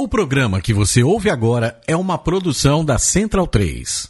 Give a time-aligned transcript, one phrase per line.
[0.00, 4.08] O programa que você ouve agora é uma produção da Central 3.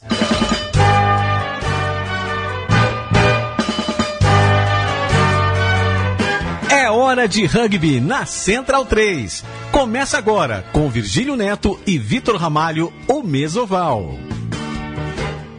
[6.71, 9.45] É hora de rugby na Central 3.
[9.73, 14.15] Começa agora com Virgílio Neto e Vitor Ramalho, o Mesoval.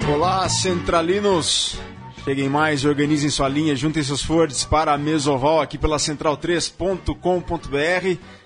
[0.09, 1.77] Olá, centralinos!
[2.23, 8.40] Cheguem mais, organizem sua linha, juntem seus fortes para a Mesoval aqui pela central3.com.br.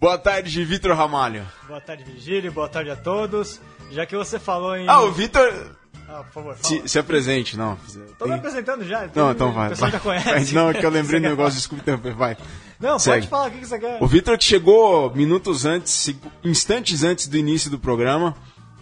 [0.00, 1.44] Boa tarde, Vitor Ramalho.
[1.66, 2.52] Boa tarde, Virgílio.
[2.52, 3.60] Boa tarde a todos.
[3.90, 4.86] Já que você falou em.
[4.88, 5.76] Ah, o Vitor.
[6.08, 6.56] Ah, por favor.
[6.62, 7.78] Se, se apresente, não.
[8.18, 9.08] Tô me apresentando já.
[9.14, 9.74] Não, então vai.
[9.74, 9.90] Vai.
[9.90, 10.54] já conhece.
[10.54, 12.36] Não, é que eu lembrei do negócio, desculpa interromper, vai.
[12.80, 13.26] Não, Segue.
[13.26, 13.98] pode falar o que você quer.
[14.00, 18.34] O Vitor que chegou minutos antes, instantes antes do início do programa,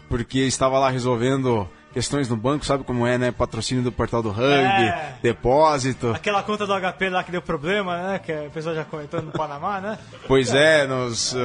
[0.08, 3.30] porque estava lá resolvendo questões no banco, sabe como é, né?
[3.32, 4.44] Patrocínio do portal do rugby,
[4.84, 5.14] É.
[5.22, 6.10] depósito.
[6.14, 8.18] Aquela conta do HP lá que deu problema, né?
[8.18, 9.98] Que a pessoa já comentou no Panamá, né?
[10.28, 11.32] Pois é, nos.
[11.32, 11.36] uh,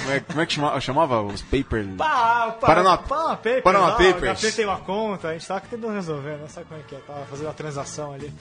[0.00, 1.20] como, é, como é que chama- chamava?
[1.20, 1.86] Os paper.
[1.98, 3.62] Pá, pá, Paraná- Panama Papers.
[3.62, 4.42] Panama lá, Papers.
[4.42, 6.44] O HP tem uma conta, a gente tava tentando resolver, né?
[6.48, 6.98] Sabe como é que é?
[7.06, 8.32] Tava fazendo uma transação ali.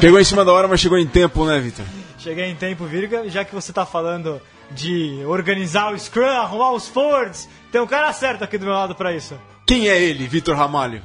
[0.00, 1.84] Pegou em cima da hora, mas chegou em tempo, né, Vitor?
[2.16, 6.86] Cheguei em tempo, Virga, já que você tá falando de organizar o Scrum, arrumar os
[6.86, 9.36] forwards, tem um cara certo aqui do meu lado pra isso.
[9.66, 11.02] Quem é ele, Vitor Ramalho?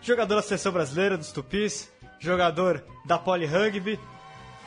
[0.00, 3.98] Jogador da seleção brasileira dos Tupis, jogador da Poli Rugby,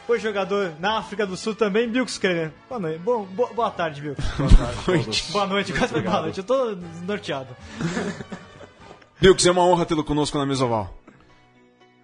[0.06, 2.52] foi jogador na África do Sul também, Bilks Kremer.
[2.68, 3.00] Boa noite.
[3.00, 4.26] Bom, boa, boa tarde, Bilks.
[5.32, 6.40] Boa noite, quase foi boa noite.
[6.40, 7.56] Eu tô desnorteado.
[9.20, 10.94] Bilks, é uma honra tê-lo conosco na Mesoval.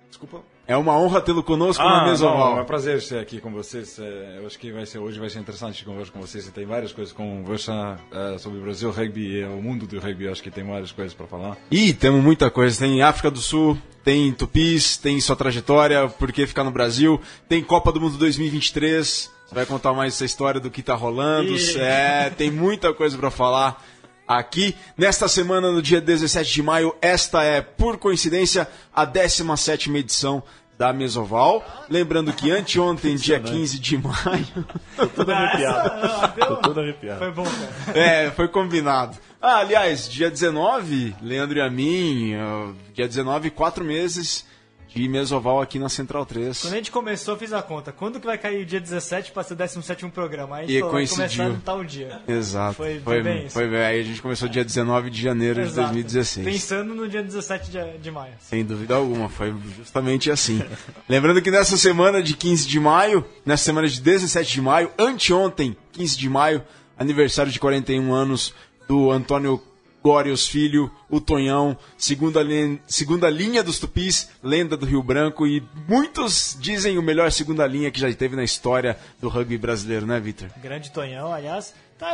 [0.07, 0.41] Desculpa.
[0.67, 3.97] É uma honra tê-lo conosco na Ah, não, é um prazer estar aqui com vocês.
[3.97, 6.45] É, Eu acho que vai ser, hoje vai ser interessante conversar com vocês.
[6.49, 10.25] Tem várias coisas para conversar é, sobre o Brasil Rugby e o mundo do rugby.
[10.25, 11.57] Eu Acho que tem várias coisas para falar.
[11.71, 12.79] Ih, temos muita coisa.
[12.79, 17.63] Tem África do Sul, tem Tupis, tem sua trajetória, por que ficar no Brasil, tem
[17.63, 19.31] Copa do Mundo 2023.
[19.47, 21.55] Você vai contar mais essa história do que tá rolando.
[21.55, 21.79] Ih.
[21.79, 23.81] É, tem muita coisa pra falar
[24.27, 24.75] aqui.
[24.97, 30.43] Nesta semana, no dia 17 de maio, esta é, por coincidência, a 17 edição
[30.77, 31.65] da Mesoval.
[31.89, 34.67] Lembrando que anteontem, dia 15 de maio.
[35.15, 35.89] Todo arrepiado.
[36.03, 37.19] Ah, Tô todo arrepiado.
[37.19, 37.99] Foi bom, cara.
[37.99, 39.17] É, foi combinado.
[39.41, 44.45] Ah, aliás, dia 19, Leandro e a mim, uh, dia 19, quatro meses
[44.87, 46.61] de Mesoval aqui na Central 3.
[46.61, 47.91] Quando a gente começou, eu fiz a conta.
[47.91, 50.57] Quando que vai cair o dia 17 pra ser o 17 programa?
[50.57, 51.25] Aí E falou, coincidiu.
[51.25, 52.21] começar no tal dia.
[52.27, 52.75] Exato.
[52.75, 53.53] Foi- foi, foi bem isso.
[53.53, 53.79] foi bem.
[53.79, 55.81] Aí a gente começou dia 19 de janeiro de Exato.
[55.93, 56.45] 2016.
[56.47, 58.33] Pensando no dia 17 de, de maio.
[58.39, 60.61] Sem dúvida alguma, foi justamente assim.
[61.07, 65.75] Lembrando que nessa semana de 15 de maio, nessa semana de 17 de maio, anteontem,
[65.91, 66.63] 15 de maio,
[66.97, 68.53] aniversário de 41 anos
[68.87, 69.61] do Antônio
[70.07, 75.61] Górios Filho, o Tonhão, segunda, lin- segunda linha dos Tupis, lenda do Rio Branco, e
[75.85, 80.17] muitos dizem o melhor segunda linha que já teve na história do rugby brasileiro, né,
[80.17, 80.47] Vitor?
[80.63, 81.73] Grande Tonhão, aliás.
[81.99, 82.11] Tá,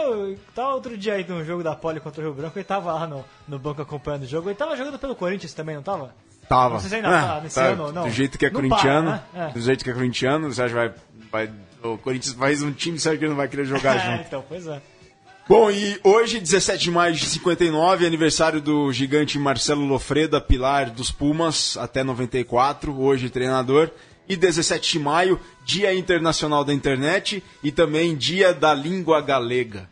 [0.55, 3.05] tá outro dia aí no jogo da Poli contra o Rio Branco, ele tava lá
[3.05, 4.49] no, no banco acompanhando o jogo.
[4.49, 6.15] Ele tava jogando pelo Corinthians também, não tava?
[6.49, 6.73] Tava.
[6.73, 8.03] Não sei se ainda tá nesse ano ou não.
[8.05, 9.49] Do jeito que é Não corintiano, para, né?
[9.49, 9.53] É.
[9.53, 10.75] do jeito que é corintiano, você acha que
[11.29, 11.53] vai, vai,
[11.91, 14.27] o Corinthians faz um time, sabe que ele não vai querer jogar É, junto.
[14.27, 14.81] então, pois é.
[15.47, 21.11] Bom, e hoje, 17 de maio de 59, aniversário do gigante Marcelo Lofreda, pilar dos
[21.11, 23.91] Pumas, até 94, hoje treinador.
[24.27, 29.89] E 17 de maio, Dia Internacional da Internet e também Dia da Língua Galega.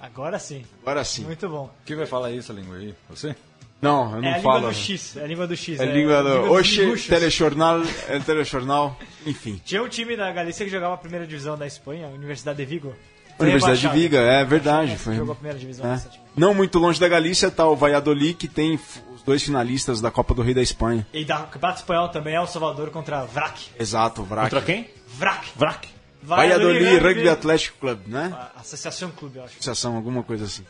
[0.00, 0.64] Agora sim.
[0.82, 1.22] Agora sim.
[1.22, 1.70] Muito bom.
[1.86, 2.92] Quem vai falar essa língua aí?
[3.08, 3.36] Você?
[3.80, 4.56] Não, eu não é a falo.
[4.56, 5.16] língua do X.
[5.16, 5.78] É a língua do X.
[5.80, 6.42] É a língua do...
[6.42, 9.60] dos Oxe, telejornal, é telejornal, enfim.
[9.64, 12.64] Tinha um time da Galícia que jogava a primeira divisão da Espanha, a Universidade de
[12.64, 12.92] Vigo.
[13.40, 13.88] Universidade de.
[13.88, 14.96] Viga, é verdade.
[14.96, 16.00] Foi, Jogou a primeira divisão é.
[16.36, 18.78] Não muito longe da Galícia está o Valladolid, que tem
[19.14, 21.06] os dois finalistas da Copa do Rei da Espanha.
[21.12, 23.58] E da Campeonato Espanhol também é o Salvador contra Vrac.
[23.78, 24.50] Exato, Vrac.
[24.50, 24.88] Contra quem?
[25.06, 25.46] Vrac.
[25.56, 25.88] Vrac.
[26.22, 28.34] Valladolid Rugby Athletic Club, né?
[28.56, 29.54] Associação Clube, eu acho.
[29.54, 30.64] Associação, alguma coisa assim.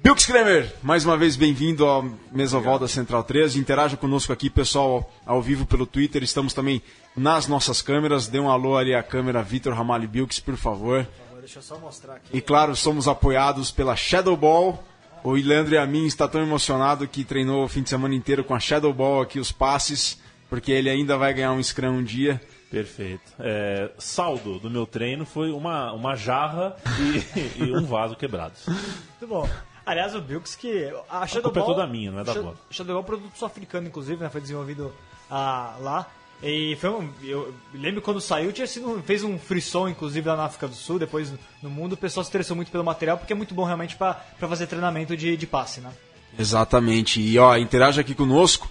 [0.00, 3.56] Bilks Kramer, mais uma vez bem-vindo ao Mesoval da Central 3.
[3.56, 6.22] Interaja conosco aqui, pessoal, ao vivo pelo Twitter.
[6.22, 6.80] Estamos também
[7.16, 8.28] nas nossas câmeras.
[8.28, 11.06] Dê um alô ali à câmera Vitor Ramalho Bilks, por favor.
[11.48, 12.36] Deixa eu só mostrar aqui.
[12.36, 14.84] E claro, somos apoiados pela Shadow Ball,
[15.24, 18.60] O Leandro Yamin está tão emocionado que treinou o fim de semana inteiro com a
[18.60, 22.38] Shadow Ball aqui, os passes, porque ele ainda vai ganhar um Scrum um dia.
[22.70, 23.32] Perfeito.
[23.38, 28.66] É, saldo do meu treino foi uma, uma jarra e, e um vaso quebrados.
[28.66, 29.48] Muito bom.
[29.86, 30.92] Aliás, o Bilks que.
[31.08, 31.74] A Shadow culpa é Ball.
[31.74, 32.56] toda minha, não é da Shadow- bola.
[32.70, 34.28] Shadow Ball é um produto sul-africano, inclusive, né?
[34.28, 34.94] Foi desenvolvido
[35.30, 36.06] ah, lá.
[36.42, 40.44] E foi um, eu lembro quando saiu, tinha sido, fez um frisson, inclusive, lá na
[40.44, 41.94] África do Sul, depois no mundo.
[41.94, 45.16] O pessoal se interessou muito pelo material, porque é muito bom realmente para fazer treinamento
[45.16, 45.90] de, de passe, né?
[46.38, 47.20] Exatamente.
[47.20, 48.68] E ó, interaja aqui conosco.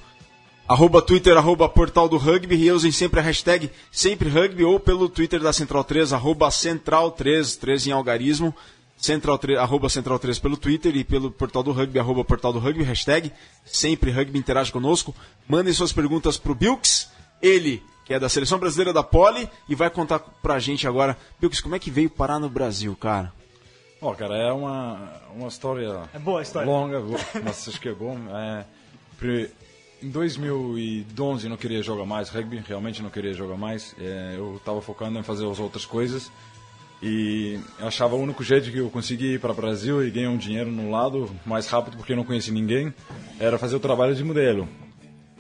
[0.68, 5.08] Arroba Twitter, arroba Portal do Rugby e usem sempre a hashtag Sempre Rugby ou pelo
[5.08, 8.54] Twitter da Central 3, arroba Central 3, 3 em algarismo.
[8.98, 12.60] Central 3, arroba Central 3 pelo Twitter e pelo Portal do Rugby, arroba Portal do
[12.60, 13.32] Rugby, hashtag
[13.64, 15.16] Sempre Rugby, interage conosco.
[15.48, 17.10] Mandem suas perguntas pro Bilks,
[17.42, 21.60] ele, que é da Seleção Brasileira da Poli, e vai contar pra gente agora, Bilks,
[21.60, 23.34] como é que veio parar no Brasil, cara?
[24.02, 26.70] Ó, cara, é uma, uma história É boa a história.
[26.70, 27.02] longa,
[27.44, 28.18] mas acho que é bom.
[28.30, 28.66] É,
[30.02, 33.96] em 2012 eu não queria jogar mais rugby, realmente não queria jogar mais.
[34.00, 36.32] É, eu estava focando em fazer as outras coisas
[37.02, 40.38] e achava o único jeito que eu conseguia ir para o Brasil e ganhar um
[40.38, 42.92] dinheiro no lado mais rápido porque eu não conhecia ninguém
[43.40, 44.68] era fazer o trabalho de modelo.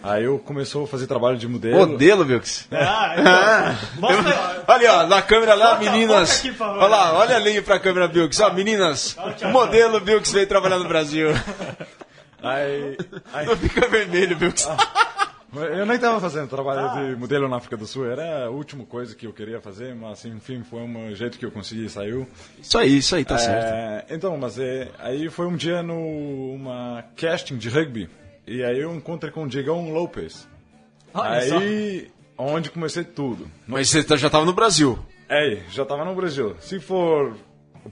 [0.07, 1.85] Aí eu começou a fazer trabalho de modelo.
[1.85, 2.67] Modelo, Bilks.
[2.73, 4.63] Ah, então, mostra.
[4.67, 6.39] Olha, ó, na câmera lá, meninas.
[6.39, 8.39] aqui, olha lá, olha ali pra câmera, Bilks.
[8.39, 11.29] Ó, meninas, o modelo Bilks veio trabalhar no Brasil.
[12.39, 12.95] Aí,
[13.33, 14.67] aí, Não fica vermelho, Bilks.
[15.55, 19.15] Eu nem estava fazendo trabalho de modelo na África do Sul, era a última coisa
[19.15, 22.27] que eu queria fazer, mas enfim, foi um jeito que eu consegui, saiu.
[22.61, 23.73] Isso aí, isso aí, tá certo.
[23.73, 28.07] É, então, mas é, aí foi um dia numa casting de rugby,
[28.47, 30.47] e aí eu encontrei com o Diegão Lopes.
[31.13, 31.57] Olha só.
[31.57, 32.07] aí,
[32.37, 33.47] onde comecei tudo.
[33.67, 34.97] Mas você tá- já tava no Brasil.
[35.29, 36.55] É, já estava no Brasil.
[36.59, 37.35] Se for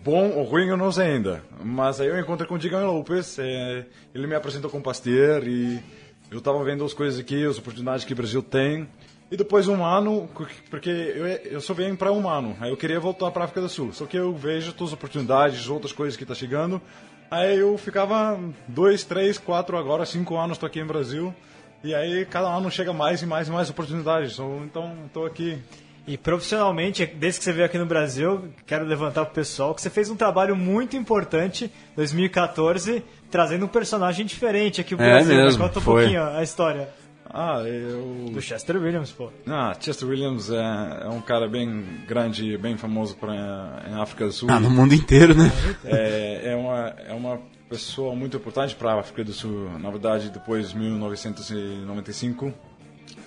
[0.04, 1.44] bom ou ruim, eu não sei ainda.
[1.64, 5.48] Mas aí eu encontrei com o Digan Lopes, é, ele me apresentou com o Pasteur
[5.48, 5.80] e
[6.32, 8.88] eu estava vendo as coisas aqui, as oportunidades que o Brasil tem.
[9.32, 10.30] E depois um ano,
[10.70, 13.60] porque eu, eu só venho para um ano, aí eu queria voltar para a África
[13.62, 13.92] do Sul.
[13.92, 16.80] Só que eu vejo todas as oportunidades, outras coisas que está chegando.
[17.36, 21.34] Aí eu ficava dois, três, quatro, agora cinco anos estou aqui em Brasil.
[21.84, 24.40] E aí cada ano chega mais e mais e mais oportunidades.
[24.64, 25.58] Então estou aqui
[26.08, 29.90] E profissionalmente, desde que você veio aqui no Brasil, quero levantar pro pessoal que você
[29.90, 35.36] fez um trabalho muito importante 2014, trazendo um personagem diferente aqui pro É Brasil.
[35.36, 36.02] mesmo, Conta um foi.
[36.04, 36.88] pouquinho a história
[37.38, 39.30] Ah, eu do Chester Williams, pô.
[39.46, 44.32] Ah, Chester Williams é, é um cara bem grande, bem famoso pra, em África do
[44.32, 44.50] Sul.
[44.50, 45.52] Ah, no mundo inteiro, né?
[45.84, 50.30] É, é, uma, é uma pessoa muito importante para a África do Sul, na verdade,
[50.30, 52.54] depois de 1995.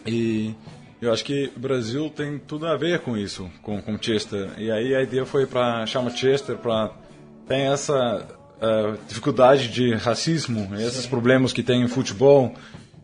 [0.06, 0.54] E
[1.02, 4.48] eu acho que o Brasil tem tudo a ver com isso, com, com Chester.
[4.56, 6.92] E aí a ideia foi para chamar Chester para
[7.46, 8.26] tem essa
[8.60, 12.54] eh, dificuldade de racismo, esses problemas que tem em futebol,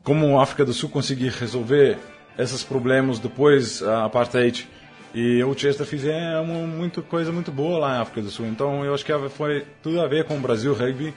[0.05, 1.99] como a África do Sul conseguir resolver
[2.39, 4.69] esses problemas depois a apartheid.
[5.15, 8.47] E o Chester fez é uma muito coisa muito boa lá na África do Sul.
[8.47, 11.15] Então eu acho que foi tudo a ver com o Brasil rugby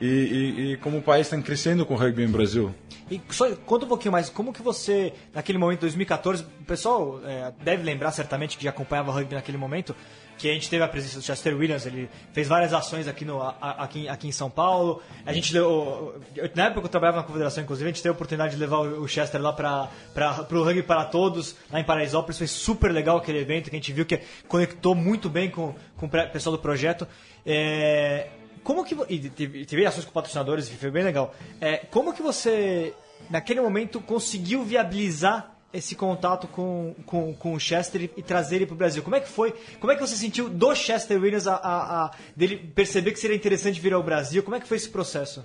[0.00, 2.74] e, e, e como o país está crescendo com o rugby no Brasil.
[3.10, 7.52] E só conta um pouquinho mais, como que você, naquele momento, 2014, o pessoal é,
[7.62, 9.94] deve lembrar certamente que já acompanhava rugby naquele momento,
[10.44, 13.40] que a gente teve a presença do Chester Williams, ele fez várias ações aqui, no,
[13.40, 15.00] aqui, aqui em São Paulo.
[15.24, 15.54] A gente
[16.54, 18.80] na época que eu trabalhava na Confederação, inclusive, a gente teve a oportunidade de levar
[18.80, 19.88] o Chester lá para
[20.52, 22.36] o Rugby para Todos, lá em Paraisópolis.
[22.36, 26.04] Foi super legal aquele evento, que a gente viu que conectou muito bem com, com
[26.04, 27.08] o pessoal do projeto.
[27.46, 28.28] É,
[28.62, 31.34] como que e teve, teve ações com patrocinadores, foi bem legal.
[31.58, 32.92] É, como que você
[33.30, 38.74] naquele momento conseguiu viabilizar esse contato com, com, com o Chester e, trazer ele para
[38.74, 39.02] o Brasil?
[39.02, 39.52] Como é que foi?
[39.80, 43.36] Como é que você sentiu do Chester Williams a, a, a- dele perceber que seria
[43.36, 44.42] interessante vir ao Brasil?
[44.42, 45.42] Como é que foi esse processo?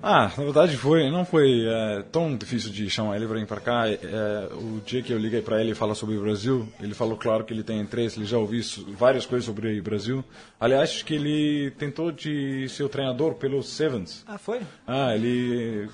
[0.00, 3.60] Ah, na verdade foi, não foi é, tão difícil de chamar ele para vir para
[3.60, 3.88] cá.
[3.88, 7.42] É, o dia que eu liguei para ele falar sobre o Brasil, ele falou claro
[7.44, 8.62] que ele tem interesse, ele já ouviu
[8.96, 10.24] várias coisas sobre o Brasil.
[10.60, 14.22] Aliás, acho que ele tentou de ser o treinador pelo Sevens.
[14.24, 14.60] Ah, foi?
[14.86, 15.88] Ah, ele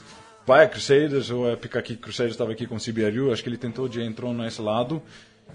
[0.46, 3.56] vai a Crusaders, ou é Pickaki Crusaders estava aqui com o CBRU, acho que ele
[3.56, 5.02] tentou de entrou nesse lado.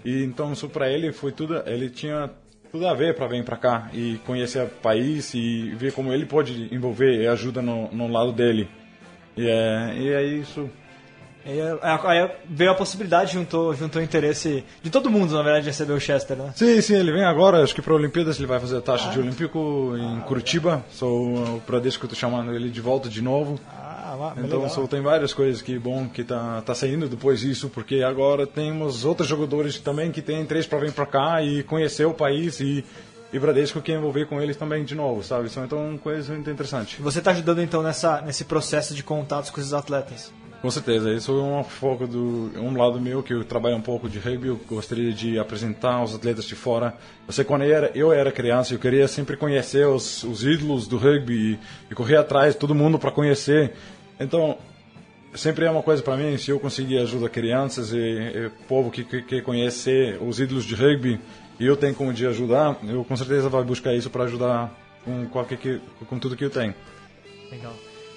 [0.04, 2.30] E então isso para ele foi tudo, ele tinha
[2.70, 6.24] tudo a ver para vir para cá e conhecer o país e ver como ele
[6.24, 8.68] pode envolver e ajuda no, no lado dele.
[9.36, 10.70] E é, e é isso.
[11.44, 15.70] Aí, aí veio a possibilidade, juntou, juntou o interesse de todo mundo, na verdade, de
[15.70, 16.52] receber o Chester, né?
[16.54, 19.18] Sim, sim, ele vem agora, acho que para Olimpíadas ele vai fazer a taxa de
[19.18, 20.84] Olímpico em Curitiba.
[20.90, 23.58] Sou o Pradesh que eu tô chamando ele de volta de novo.
[23.68, 23.79] Ah,
[24.36, 24.68] Então legal.
[24.68, 29.04] só tem várias coisas que bom que tá, tá saindo depois disso, porque agora temos
[29.04, 32.84] outros jogadores também que têm interesse para vir para cá e conhecer o país e,
[33.32, 35.46] e Bradesco que envolver com eles também de novo, sabe?
[35.46, 37.00] Isso então é uma coisa muito interessante.
[37.00, 40.32] Você está ajudando então nessa, nesse processo de contatos com esses atletas?
[40.60, 44.10] Com certeza, isso é um foco do um lado meu que eu trabalho um pouco
[44.10, 46.94] de rugby, eu gostaria de apresentar os atletas de fora.
[47.26, 50.98] Você quando eu era, eu era criança, eu queria sempre conhecer os, os ídolos do
[50.98, 51.58] rugby e,
[51.90, 53.72] e correr atrás de todo mundo para conhecer.
[54.20, 54.58] Então,
[55.34, 59.02] sempre é uma coisa para mim, se eu conseguir ajudar crianças e, e povo que,
[59.02, 61.18] que quer conhecer os ídolos de rugby
[61.58, 64.70] e eu tenho como de ajudar, eu com certeza vou buscar isso para ajudar
[65.04, 66.74] com qualquer que, com tudo que eu tenho.
[67.50, 67.72] Legal.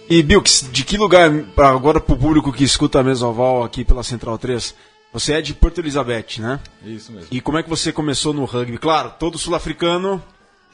[0.10, 4.38] E Bilks, de que lugar, agora pro público que escuta a Mesoval aqui pela Central
[4.38, 4.76] 3,
[5.14, 6.60] você é de Porto Elizabeth, né?
[6.84, 7.28] Isso mesmo.
[7.32, 8.78] E como é que você começou no rugby?
[8.78, 10.22] Claro, todo sul-africano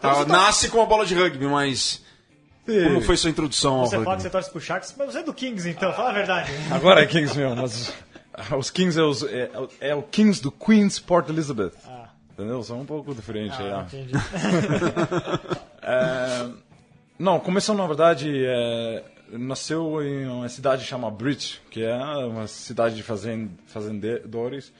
[0.01, 2.01] ah, nasce com a bola de rugby, mas
[2.83, 5.23] como foi sua introdução ao Você fala que você torce pro Sharks, mas você é
[5.23, 6.51] do Kings então, fala a verdade.
[6.71, 7.93] Agora é Kings mesmo, mas
[8.57, 9.49] os Kings é, os- é-
[9.81, 11.71] é o Kings do Queen's Port Elizabeth.
[12.33, 12.63] Entendeu?
[12.63, 13.57] São um pouco diferentes.
[13.59, 13.95] Ah, é.
[13.97, 14.13] entendi.
[15.81, 16.47] É,
[17.17, 18.31] não, começou na verdade.
[18.45, 24.71] é, nasceu em uma cidade chamada Bridge, que é uma cidade de fazen- fazendedores,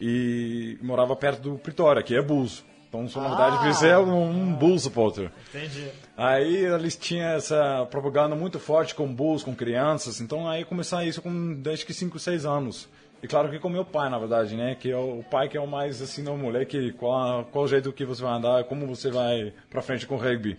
[0.00, 2.64] e morava perto do Pretória, que é Bulls.
[2.88, 5.30] Então, verdade, por isso é um, um Bulls supporter.
[5.48, 5.88] Entendi.
[6.16, 11.20] Aí eles tinham essa propaganda muito forte com bulls, com crianças, então aí começar isso
[11.20, 12.88] com desde que 5, 6 anos.
[13.22, 14.76] E claro que com meu pai, na verdade, né?
[14.78, 17.92] Que é o pai que é o mais assim, não, moleque, qual, qual o jeito
[17.92, 20.56] que você vai andar, como você vai pra frente com o rugby.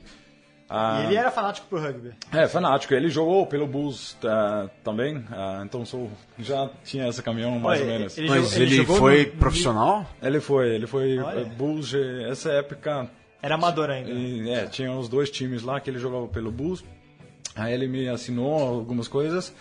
[0.69, 2.11] Ah, E ele era fanático pro rugby.
[2.33, 2.93] é, fanático.
[2.93, 7.91] Ele jogou pelo Bulls tá, também, ah, então sou, já tinha esse caminhão mais Olha,
[7.93, 8.17] ou menos.
[8.17, 10.05] ele- Mas jogou- ele, jogou foi no- profissional?
[10.21, 11.45] Ele foi, ele foi Olha.
[11.45, 11.93] Bulls,
[12.29, 13.09] essa época
[13.41, 14.09] Era amador ainda.
[14.11, 16.83] E, é, tinha os dois times lá que ele jogava pelo Bulls.
[17.55, 19.53] Aí ele me assinou algumas coisas.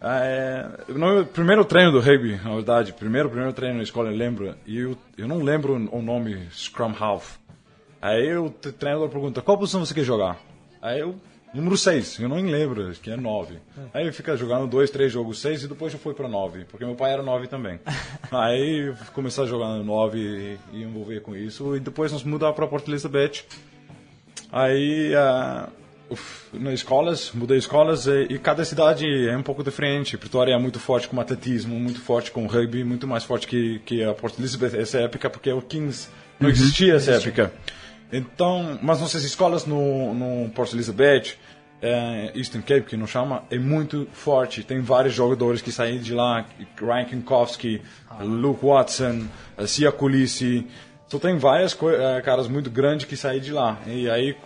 [0.00, 4.54] É, no primeiro treino do rugby, na verdade, primeiro primeiro treino na escola, eu lembro,
[4.66, 7.38] e eu, eu não lembro o nome Scrum Half.
[8.00, 10.38] Aí o treinador pergunta, qual posição você quer jogar?
[10.80, 11.16] Aí eu,
[11.52, 13.56] número 6, eu não me lembro, que é 9.
[13.92, 16.84] Aí eu fica jogando dois, três jogos 6 e depois eu fui para 9, porque
[16.84, 17.80] meu pai era 9 também.
[18.30, 22.54] Aí comecei a jogar no 9 e, e envolver com isso, e depois nós mudamos
[22.54, 23.44] para Porto Elizabeth.
[24.52, 25.68] Aí, ah,
[26.10, 30.16] uf, nas escolas, mudei escolas e, e cada cidade é um pouco diferente.
[30.16, 34.04] Pretória é muito forte com atletismo, muito forte com rugby, muito mais forte que, que
[34.04, 37.52] a Port Elizabeth essa época, porque o Kings não existia essa época.
[38.12, 41.34] Então, mas nossas escolas no, no Port Elizabeth,
[41.82, 44.62] é, Eastern Cape, que não chama, é muito forte.
[44.62, 46.44] Tem vários jogadores que saíram de lá,
[46.80, 48.22] Ryan Kinkowski, ah.
[48.22, 49.26] Luke Watson,
[49.58, 50.66] eh, Sia Kulisi.
[51.06, 53.78] Então tem várias eh, caras muito grandes que saíram de lá.
[53.86, 54.36] E aí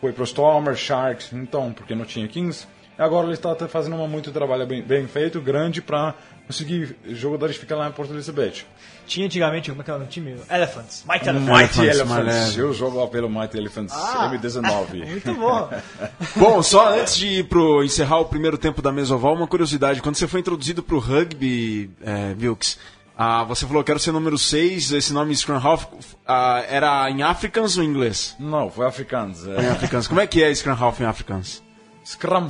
[0.00, 4.08] foi para os Stormers, Sharks, então, porque não tinha 15 agora ele está fazendo um
[4.08, 6.14] muito trabalho bem, bem feito, grande, para
[6.46, 8.64] conseguir jogadores ficar lá em Porto Elizabeth.
[9.06, 10.36] Tinha antigamente, como é que era o time?
[10.50, 11.04] Elephants.
[11.08, 11.48] Mighty Elephants.
[11.58, 12.18] Mighty Elephants, Elephants.
[12.34, 12.56] Elephants.
[12.58, 15.06] Eu jogo pelo Mighty Elephants Ah, M19.
[15.08, 15.70] Muito bom.
[16.36, 20.02] Bom, só antes de ir pro encerrar o primeiro tempo da Mesoval, uma curiosidade.
[20.02, 22.78] Quando você foi introduzido pro rugby, é, Wilkes,
[23.16, 25.86] ah, você falou que era o seu número 6, esse nome Scrum Half,
[26.26, 28.36] ah, era em Afrikaans ou em inglês?
[28.38, 29.46] Não, foi africanos.
[29.46, 29.70] Em É.
[29.70, 30.06] Afrikaans.
[30.06, 31.62] Como é que é Scrum Half em Afrikaans?
[32.08, 32.48] Scrum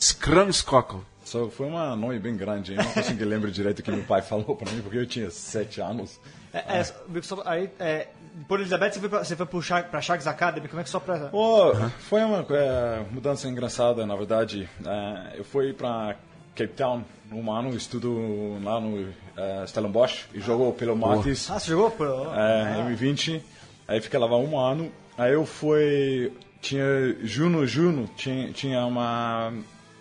[0.00, 1.00] Scrum Skockle.
[1.22, 2.72] Só foi um nome bem grande.
[2.74, 5.30] Eu não consigo lembrar direito o que meu pai falou para mim, porque eu tinha
[5.30, 6.18] sete anos.
[6.52, 6.84] É, é,
[7.22, 8.08] só- aí, é,
[8.48, 10.88] por Elizabeth, você foi pra, você foi pro Shark, pra Sharks Academy, como é que
[10.88, 11.18] só pra...
[11.28, 14.66] Pô, foi uma é, mudança engraçada, na verdade.
[14.86, 16.16] É, eu fui para
[16.56, 21.50] Cape Town um ano, estudo lá no é, Stellenbosch e jogou pelo Matis.
[21.50, 21.90] Ah, você jogou?
[21.90, 22.32] Pro...
[22.34, 23.42] É, M20.
[23.88, 24.90] Aí fiquei lá um ano.
[25.18, 26.32] Aí eu fui.
[26.64, 26.84] Tinha.
[27.22, 29.52] Juno, Juno, tinha, tinha uma.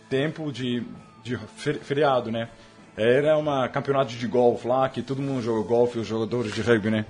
[0.09, 0.83] Tempo de,
[1.23, 2.47] de fe- feriado, né?
[2.95, 6.89] Era uma campeonato de golfe lá, que todo mundo joga golfe, os jogadores de rugby,
[6.89, 7.05] né?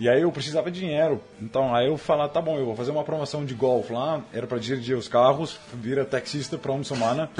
[0.00, 1.20] E aí eu precisava de dinheiro.
[1.40, 4.22] Então aí eu falei, tá bom, eu vou fazer uma promoção de golfe lá.
[4.32, 7.30] Era para dirigir os carros, vira taxista para uma semana.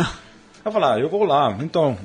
[0.65, 1.57] Eu falei, ah, eu vou lá.
[1.61, 1.97] Então,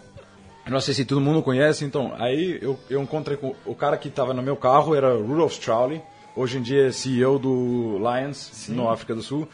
[0.68, 4.08] não sei se todo mundo conhece, então, aí eu, eu encontrei com o cara que
[4.08, 6.02] estava no meu carro, era Rudolph Strowley,
[6.36, 9.48] hoje em dia é CEO do Lions, no África do Sul.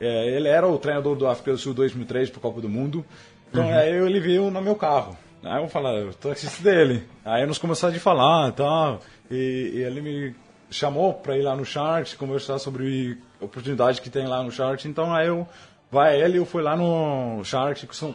[0.00, 3.04] É, ele era o treinador do África do Sul 2003 para a Copa do Mundo.
[3.50, 5.16] Então, aí ele veio no meu carro.
[5.42, 7.04] Aí eu falei, eu assistindo dele.
[7.24, 9.00] Aí nós começamos a falar e tal,
[9.30, 10.34] e, ele me
[10.70, 14.86] chamou para ir lá no Sharks, conversar sobre a oportunidade que tem lá no Sharks.
[14.86, 15.46] Então, aí eu
[15.90, 17.42] vai ele eu fui lá no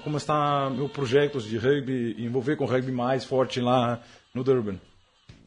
[0.04, 4.02] como está meus projetos de rugby envolver com rugby mais forte lá
[4.34, 4.76] no Durban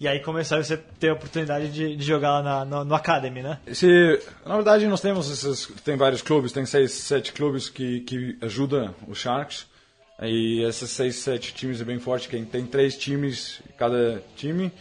[0.02, 3.40] E aí começou você ter a oportunidade de, de jogar lá na- no, no Academy,
[3.40, 3.59] né?
[3.64, 8.37] Esse, na verdade nós temos esses, tem vários clubes tem seis sete clubes que que
[8.40, 9.64] ajudam os Sharks
[10.21, 14.73] e esses seis sete times é bem forte quem tem três times cada time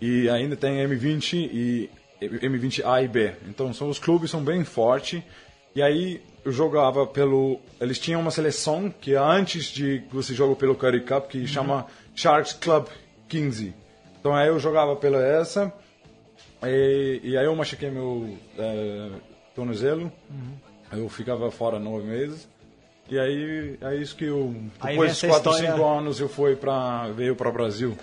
[0.00, 1.90] e ainda tem M20 e
[2.22, 3.32] M20A e B.
[3.48, 5.20] Então são os clubes são bem fortes.
[5.74, 7.60] E aí eu jogava pelo.
[7.80, 11.86] Eles tinham uma seleção que é antes de você joga pelo Curry Cup que chama
[12.14, 12.86] Sharks Club
[13.28, 13.74] 15.
[14.20, 15.72] Então aí eu jogava pela essa.
[16.64, 19.08] E, e aí eu machuquei meu é,
[19.54, 20.10] tornozelo.
[20.92, 22.48] Eu ficava fora nove meses.
[23.10, 24.54] E aí é isso que eu.
[24.82, 27.96] Depois de vem essa 4, história- 5 anos eu fui pra, veio para o Brasil.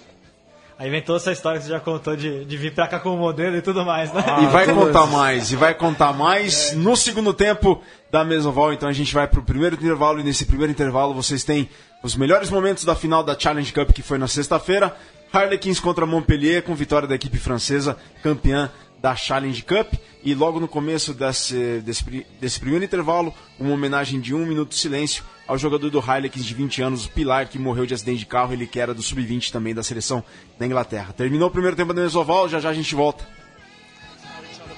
[0.77, 3.15] Aí vem toda essa história que você já contou de, de vir pra cá como
[3.15, 4.21] modelo e tudo mais, né?
[4.43, 7.81] E vai contar mais, e vai contar mais no segundo tempo
[8.11, 8.73] da Mesoval.
[8.73, 11.69] Então a gente vai pro primeiro intervalo e nesse primeiro intervalo vocês têm
[12.03, 14.93] os melhores momentos da final da Challenge Cup que foi na sexta-feira.
[15.35, 19.93] Harlequins contra Montpellier com vitória da equipe francesa, campeã da Challenge Cup.
[20.23, 24.75] E logo no começo desse, desse, desse primeiro intervalo, uma homenagem de um minuto de
[24.75, 28.53] silêncio ao jogador do Harlequins de 20 anos, Pilar, que morreu de acidente de carro,
[28.53, 30.23] ele que era do Sub-20 também da seleção
[30.57, 31.13] da Inglaterra.
[31.13, 33.27] Terminou o primeiro tempo da Mesoval, já já a gente volta.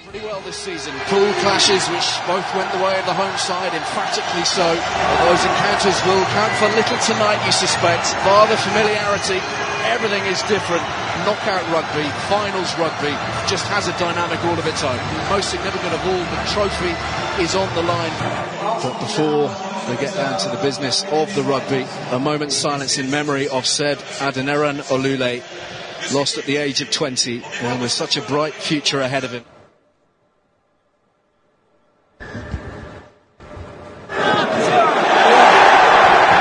[0.07, 0.91] pretty well this season.
[1.11, 4.63] Pool clashes which both went the way of the home side, emphatically so.
[5.27, 8.15] Those encounters will count for little tonight, you suspect.
[8.23, 9.39] Bar the familiarity,
[9.85, 10.83] everything is different.
[11.25, 13.11] Knockout rugby, finals rugby,
[13.47, 14.99] just has a dynamic all of its own.
[15.29, 16.93] Most significant of all, the trophy
[17.41, 18.11] is on the line.
[18.81, 19.49] But before
[19.87, 23.65] they get down to the business of the rugby, a moment's silence in memory of
[23.65, 25.43] said Adeniran Olule,
[26.13, 29.43] lost at the age of 20, and with such a bright future ahead of him.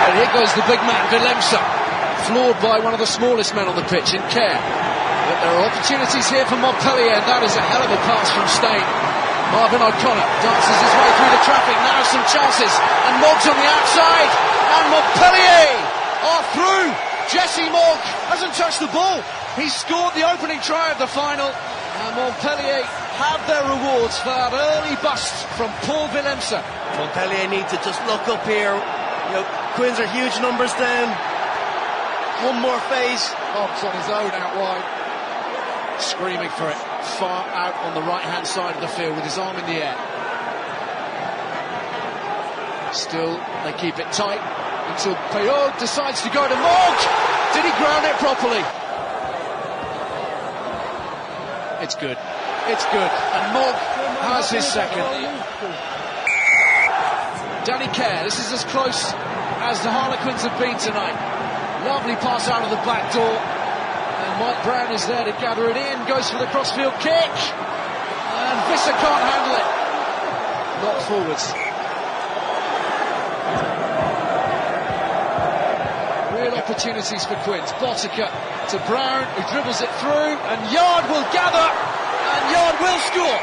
[0.06, 1.85] And here goes the big man, Villemsa,
[2.26, 4.58] floored by one of the smallest men on the pitch in care.
[5.26, 8.30] But there are opportunities here for Montpellier, and that is a hell of a pass
[8.34, 8.86] from Stain.
[9.54, 12.72] Marvin O'Connor dances his way through the traffic, now some chances,
[13.06, 14.30] and Moggs on the outside,
[14.74, 15.66] and Montpellier
[16.26, 16.90] are through.
[17.30, 17.98] Jesse Mogg
[18.30, 19.22] hasn't touched the ball.
[19.54, 22.82] He scored the opening try of the final, and Montpellier
[23.22, 26.62] have their rewards for that early bust from Paul Villemsa.
[26.98, 28.74] Montpellier need to just look up here.
[28.74, 31.10] You know, Quins are huge numbers down.
[32.44, 33.32] One more phase.
[33.56, 34.84] Hobbs on his own out wide,
[36.00, 36.76] screaming for it,
[37.16, 39.80] far out on the right hand side of the field with his arm in the
[39.80, 39.96] air.
[42.92, 44.40] Still, they keep it tight
[44.92, 46.98] until Payot decides to go to Morg.
[47.56, 48.62] Did he ground it properly?
[51.82, 52.18] It's good.
[52.68, 53.10] It's good.
[53.36, 53.74] And Morg
[54.28, 55.08] has his second.
[57.64, 59.12] Danny Kerr, this is as close
[59.64, 61.35] as the Harlequins have been tonight.
[61.86, 63.22] Lovely pass out of the back door.
[63.30, 65.94] And Mike Brown is there to gather it in.
[66.10, 67.30] Goes for the crossfield kick.
[67.30, 69.68] And Visser can't handle it.
[70.82, 71.46] Not forwards.
[76.34, 77.70] Real opportunities for Quins.
[77.78, 78.34] Botica
[78.74, 80.34] to Brown, who dribbles it through.
[80.50, 81.70] And Yard will gather.
[81.70, 83.40] And Yard will score.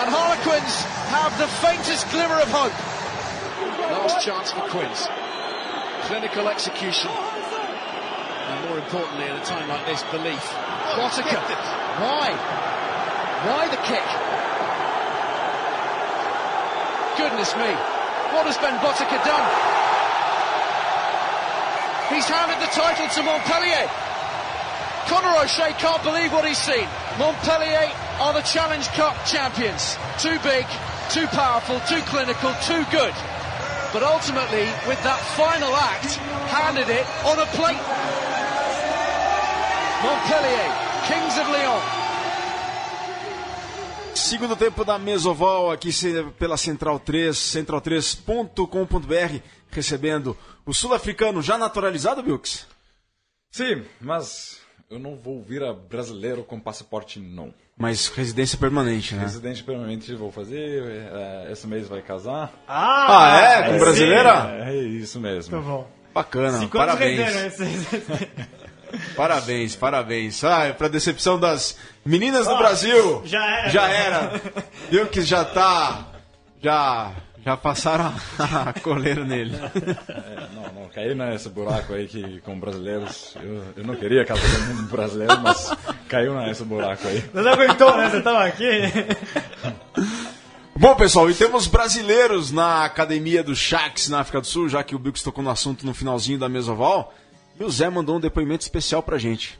[0.00, 0.80] And Harlequins
[1.12, 2.72] have the faintest glimmer of hope.
[3.92, 5.08] Last chance for Quins.
[6.08, 7.10] Clinical execution.
[8.76, 10.44] More importantly, at a time like this, belief.
[11.00, 11.40] Botica.
[11.96, 12.28] Why?
[13.48, 14.04] Why the kick?
[17.16, 17.72] Goodness me.
[18.36, 19.46] What has Ben Botica done?
[22.12, 23.88] He's handed the title to Montpellier.
[25.08, 26.84] Conor O'Shea can't believe what he's seen.
[27.16, 27.88] Montpellier
[28.20, 29.96] are the Challenge Cup champions.
[30.20, 30.68] Too big,
[31.08, 33.16] too powerful, too clinical, too good.
[33.96, 36.20] But ultimately, with that final act,
[36.52, 37.95] handed it on a plate.
[40.06, 40.70] Montpellier,
[41.08, 41.80] Kings of Lyon.
[44.14, 45.90] Segundo tempo da Mesoval, aqui
[46.38, 49.40] pela Central 3, central3.com.br,
[49.70, 52.66] recebendo o sul-africano já naturalizado, Bilks?
[53.50, 57.52] Sim, mas eu não vou virar brasileiro com passaporte não.
[57.76, 59.22] Mas residência permanente, né?
[59.22, 62.52] Residente permanente vou fazer, é, esse mês vai casar.
[62.68, 63.62] Ah, é?
[63.66, 63.78] Com sim.
[63.80, 64.56] brasileira?
[64.70, 65.56] É isso mesmo.
[65.56, 65.90] Muito bom.
[66.14, 67.36] Bacana, Cinco anos parabéns.
[67.60, 68.30] esse-
[69.16, 70.42] Parabéns, parabéns.
[70.44, 73.22] Ah, pra decepção das meninas do Brasil.
[73.24, 73.68] já era.
[73.70, 74.42] Já era.
[74.90, 76.06] Viu que já tá.
[76.62, 77.12] Já.
[77.44, 79.54] Já passaram a coleira nele.
[79.54, 83.36] É, não, não, caí nesse buraco aí que com brasileiros.
[83.40, 85.72] Eu, eu não queria casar com um brasileiro, mas
[86.08, 87.24] caiu nesse buraco aí.
[87.32, 88.10] Não aguentou, né?
[88.10, 88.66] Você tava aqui.
[90.74, 94.96] Bom, pessoal, e temos brasileiros na academia do Shax na África do Sul, já que
[94.96, 97.14] o Bilks tocou no assunto no finalzinho da Mesoval.
[97.58, 99.58] E o Zé mandou um depoimento especial pra gente.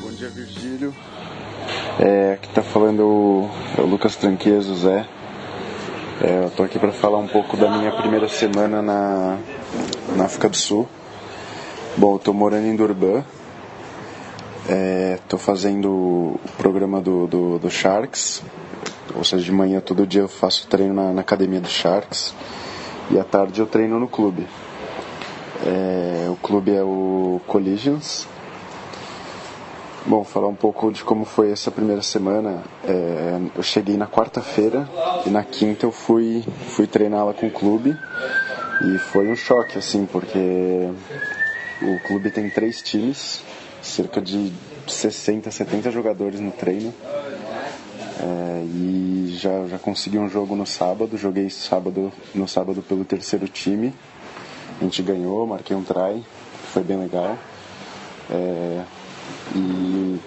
[0.00, 0.94] Bom dia, Virgílio.
[1.98, 5.06] É, aqui tá falando o, é o Lucas Tranqueso, Zé.
[6.20, 9.38] É, eu tô aqui para falar um pouco da minha primeira semana na,
[10.16, 10.88] na África do Sul.
[11.96, 13.24] Bom, eu tô morando em Durban.
[14.68, 18.42] É, fazendo o programa do, do, do, Sharks,
[19.14, 22.34] ou seja, de manhã todo dia eu faço treino na, na academia do Sharks
[23.10, 24.46] e à tarde eu treino no clube.
[25.66, 28.26] É, o clube é o Collisions.
[30.06, 32.62] Bom, falar um pouco de como foi essa primeira semana.
[32.84, 34.88] É, eu cheguei na quarta-feira
[35.26, 37.96] e na quinta eu fui, fui treiná-la com o clube
[38.82, 40.88] e foi um choque, assim, porque
[41.82, 43.42] o clube tem três times,
[43.82, 44.52] cerca de
[44.86, 46.94] 60, 70 jogadores no treino.
[48.22, 53.46] É, e já, já consegui um jogo no sábado, joguei sábado, no sábado pelo terceiro
[53.48, 53.94] time.
[54.80, 56.24] A gente ganhou, marquei um try,
[56.72, 57.36] foi bem legal.
[58.30, 58.82] É,
[59.54, 60.18] e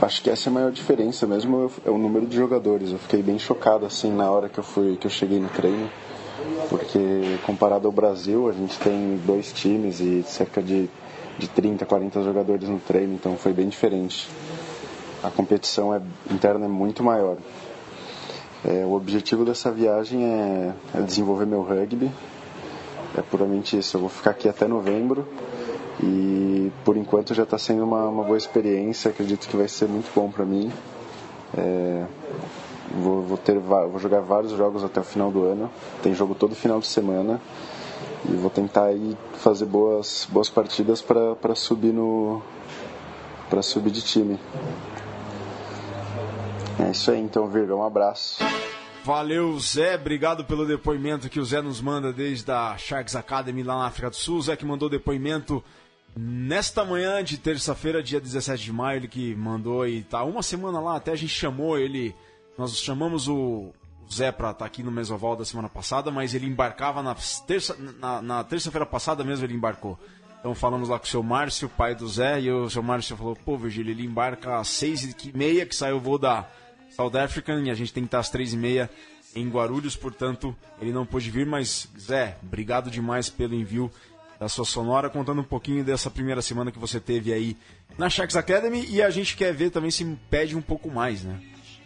[0.00, 2.92] acho que essa é a maior diferença mesmo, é o número de jogadores.
[2.92, 5.90] Eu fiquei bem chocado assim na hora que eu fui que eu cheguei no treino,
[6.68, 10.88] porque comparado ao Brasil, a gente tem dois times e cerca de
[11.38, 14.28] de 30, 40 jogadores no treino, então foi bem diferente.
[15.22, 17.36] A competição é, interna é muito maior.
[18.64, 22.10] É, o objetivo dessa viagem é, é, desenvolver meu rugby.
[23.16, 23.96] É puramente isso.
[23.96, 25.26] Eu vou ficar aqui até novembro
[26.02, 29.10] e por enquanto já está sendo uma, uma, boa experiência.
[29.10, 30.70] Acredito que vai ser muito bom para mim.
[31.56, 32.04] É,
[32.94, 35.70] vou, vou, ter, vou jogar vários jogos até o final do ano.
[36.02, 37.40] Tem jogo todo final de semana
[38.28, 42.40] e vou tentar aí fazer boas, boas partidas para subir no
[43.50, 44.38] para subir de time.
[46.80, 48.42] É isso aí então, Virga, um abraço.
[49.04, 49.96] Valeu, Zé.
[49.96, 54.08] Obrigado pelo depoimento que o Zé nos manda desde a Sharks Academy lá na África
[54.08, 54.38] do Sul.
[54.38, 55.62] O Zé que mandou depoimento
[56.16, 58.98] nesta manhã de terça-feira, dia 17 de maio.
[58.98, 62.14] Ele que mandou e tá uma semana lá, até a gente chamou ele.
[62.56, 63.72] Nós chamamos o,
[64.12, 67.76] Zé para estar tá aqui no Mesoval da semana passada, mas ele embarcava na terça
[67.98, 69.98] na, na terça-feira passada mesmo ele embarcou.
[70.38, 73.36] Então falamos lá com o seu Márcio, pai do Zé, e o seu Márcio falou,
[73.36, 76.48] pô, Virgílio, ele embarca às seis e meia, que sai o voo da
[76.94, 78.90] South African, e a gente tem que estar às três e meia
[79.34, 83.90] em Guarulhos, portanto, ele não pôde vir, mas Zé, obrigado demais pelo envio
[84.38, 87.56] da sua sonora, contando um pouquinho dessa primeira semana que você teve aí
[87.96, 91.40] na Sharks Academy, e a gente quer ver também se pede um pouco mais, né?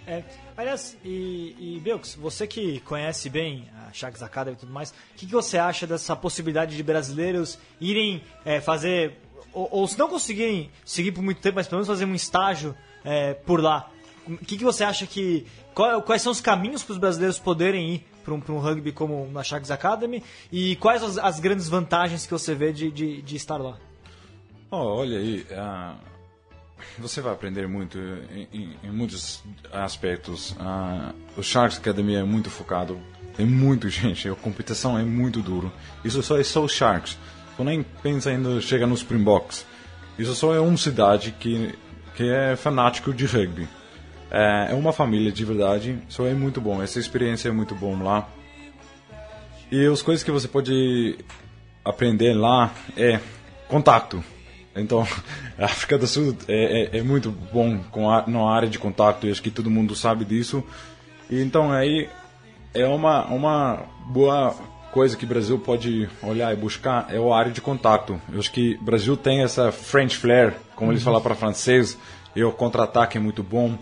[0.07, 0.23] É,
[0.57, 4.95] aliás, e, e Belks, você que conhece bem a Sharks Academy e tudo mais, o
[5.16, 9.19] que, que, você acha dessa possibilidade de brasileiros irem é, fazer,
[9.53, 12.75] ou, ou, se não conseguirem seguir por muito tempo, mas pelo menos fazer um estágio
[13.05, 13.90] é, por lá?
[14.27, 15.47] O que, que você acha que.
[15.75, 19.29] Qual, quais são os caminhos para os brasileiros poderem ir para um, um rugby como
[19.31, 20.23] na Sharks Academy?
[20.51, 23.79] E quais as, as grandes vantagens que você vê de, de, de estar lá?
[24.71, 26.17] Oh, olha aí, uh
[26.99, 30.53] você vai aprender muito em, em, em muitos aspectos.
[30.53, 32.99] Uh, o Sharks Academy é muito focado,
[33.37, 35.73] tem muita gente, a competição é muito duro.
[36.05, 37.19] Isso só é só o Sharks.
[37.57, 39.67] Tu nem pensa ainda chega nos Springboks.
[40.19, 41.75] Isso só é uma cidade que
[42.15, 43.69] que é fanático de rugby.
[44.31, 46.83] É, é uma família de verdade, só é muito bom.
[46.83, 48.29] Essa experiência é muito bom lá.
[49.71, 51.19] E as coisas que você pode
[51.85, 53.21] aprender lá é
[53.69, 54.23] contato
[54.77, 55.07] então,
[55.59, 59.27] a África do Sul é, é, é muito bom com a, na área de contato,
[59.27, 60.62] e acho que todo mundo sabe disso.
[61.31, 62.09] E então aí
[62.75, 64.55] é uma, uma boa
[64.93, 68.21] coisa que o Brasil pode olhar e buscar é a área de contato.
[68.33, 71.07] Eu acho que o Brasil tem essa French flair, como eles uhum.
[71.07, 71.99] falam para francês,
[72.35, 73.77] e o contra-ataque é muito bom.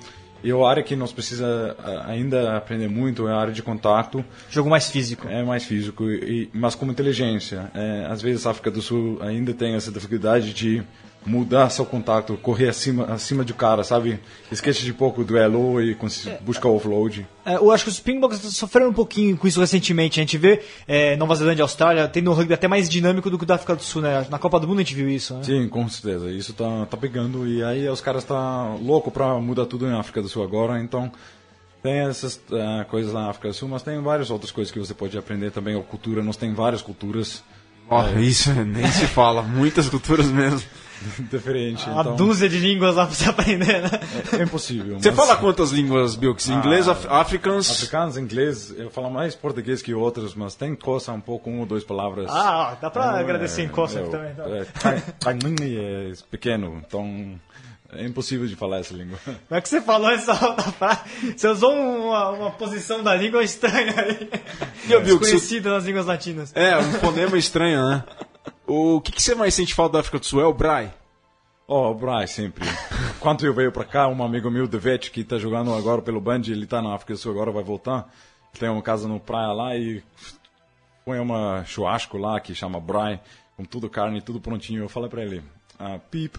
[0.44, 1.74] E a área que nós precisa
[2.06, 4.22] ainda aprender muito é a área de contato.
[4.50, 5.26] Jogo mais físico.
[5.26, 7.70] É mais físico, e, mas com inteligência.
[7.74, 10.82] É, às vezes a África do Sul ainda tem essa dificuldade de
[11.26, 14.20] mudar seu contato, correr acima, acima do cara, sabe?
[14.50, 17.26] Esquece de pouco o duelo e é, buscar o offload.
[17.44, 20.20] É, eu acho que os Springboks sofreram um pouquinho com isso recentemente.
[20.20, 23.38] A gente vê é, Nova Zelândia e Austrália tendo um rugby até mais dinâmico do
[23.38, 24.26] que o da África do Sul, né?
[24.30, 25.42] Na Copa do Mundo a gente viu isso, né?
[25.42, 26.30] Sim, com certeza.
[26.30, 30.20] Isso tá, tá pegando e aí os caras tá louco pra mudar tudo em África
[30.22, 31.10] do Sul agora, então...
[31.82, 34.94] Tem essas uh, coisas na África do Sul, mas tem várias outras coisas que você
[34.94, 35.78] pode aprender também.
[35.78, 37.44] A cultura, nós tem várias culturas.
[37.90, 38.22] Oh, é.
[38.22, 40.62] Isso nem se fala, muitas culturas mesmo.
[41.30, 41.88] diferente.
[41.88, 42.16] Uma então...
[42.16, 43.90] dúzia de línguas lá pra você aprender, né?
[44.32, 44.98] É, é impossível.
[45.00, 45.26] Você mas...
[45.26, 46.48] fala quantas línguas, Bilks?
[46.48, 47.70] Inglês, ah, africans?
[47.70, 48.74] Africanos, inglês.
[48.76, 52.30] Eu falo mais português que outros, mas tem coça um pouco, uma ou duas palavras.
[52.30, 54.32] Ah, dá pra é, agradecer em coça é, também.
[54.32, 54.46] Então.
[54.54, 57.38] É, é pequeno, então...
[57.96, 59.16] É impossível de falar essa língua.
[59.24, 60.34] Como é que você falou essa
[60.78, 61.00] frase?
[61.36, 64.28] Você usou uma, uma posição da língua estranha aí.
[64.90, 65.00] É.
[65.00, 66.52] Desconhecida nas línguas latinas.
[66.56, 68.04] É, um fonema estranho, né?
[68.66, 70.40] O que, que você mais sente falta da África do Sul?
[70.40, 70.92] É o Brai?
[71.66, 72.64] Oh, o Brai sempre.
[73.20, 76.42] Quando eu veio para cá, um amigo meu, Devet, que está jogando agora pelo Band,
[76.46, 78.12] ele está na África do Sul agora, vai voltar.
[78.58, 80.02] Tem uma casa no praia lá e
[81.04, 83.20] põe uma churrasco lá que chama Brai,
[83.56, 84.82] com tudo carne, tudo prontinho.
[84.82, 85.42] Eu falei para ele,
[85.78, 86.38] ah, Pip,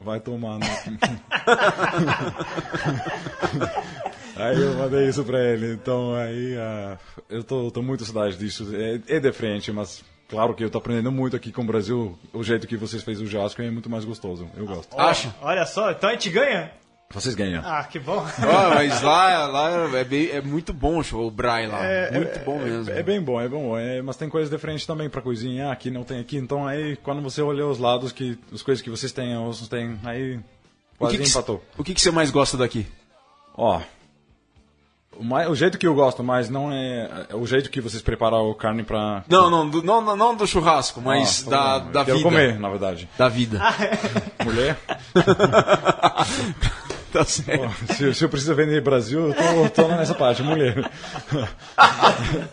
[0.00, 0.66] Vai tomar no...
[4.36, 5.72] Aí eu mandei isso pra ele.
[5.72, 8.68] Então aí uh, eu tô, tô muito saudade disso.
[8.74, 12.18] É, é diferente, mas claro que eu tô aprendendo muito aqui com o Brasil.
[12.32, 14.48] O jeito que vocês fez o Jasco é muito mais gostoso.
[14.56, 14.98] Eu gosto.
[14.98, 15.34] Acha?
[15.40, 16.70] Olha só, então a gente ganha?
[17.08, 17.62] Vocês ganham.
[17.64, 18.20] Ah, que bom.
[18.74, 21.78] Mas lá, lá é, bem- é muito bom o show, o Brai lá.
[22.12, 22.92] muito bom mesmo.
[22.92, 23.78] É bem bom, é bom.
[23.78, 25.70] É, mas tem coisas diferentes também pra cozinhar.
[25.70, 26.36] Aqui não tem aqui.
[26.36, 29.68] Então aí quando você olha os lados que as coisas que vocês têm, os não
[29.68, 30.42] têm, aí o
[30.98, 31.64] quase que, que, empatou.
[31.78, 32.84] o que, que você mais gosta daqui?
[33.54, 33.82] Ó, o,
[35.48, 38.54] o jeito que eu gosto, mas não é, é o jeito que vocês preparam a
[38.54, 39.24] carne pra.
[39.28, 41.90] Não, não, do, não, não- não do churrasco, mas Ah, da, bom.
[41.92, 42.22] da Eu vida.
[42.22, 43.08] comer, na verdade.
[43.18, 43.60] Da vida.
[44.44, 44.76] Mulher.
[47.12, 47.64] tá certo.
[47.64, 49.34] Ó, se, se eu preciso vender Brasil, eu
[49.70, 50.74] tô, tô nessa parte, mulher.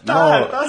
[0.06, 0.66] Tá, tá-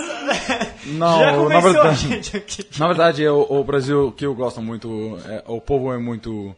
[0.87, 2.66] Não, Já na verdade, gente aqui.
[2.78, 5.18] na verdade é o, o Brasil que eu gosto muito.
[5.26, 6.54] é, o povo é muito,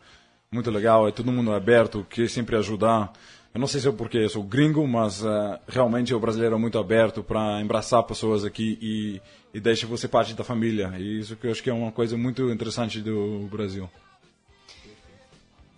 [0.50, 3.12] muito legal, é todo mundo aberto, quer sempre ajudar.
[3.56, 6.58] Eu não sei se é porque eu sou gringo, mas eh, realmente o brasileiro é
[6.58, 9.18] muito aberto para abraçar pessoas aqui e,
[9.54, 10.92] e deixa você parte da família.
[10.98, 13.88] E isso que eu acho que é uma coisa muito interessante do Brasil.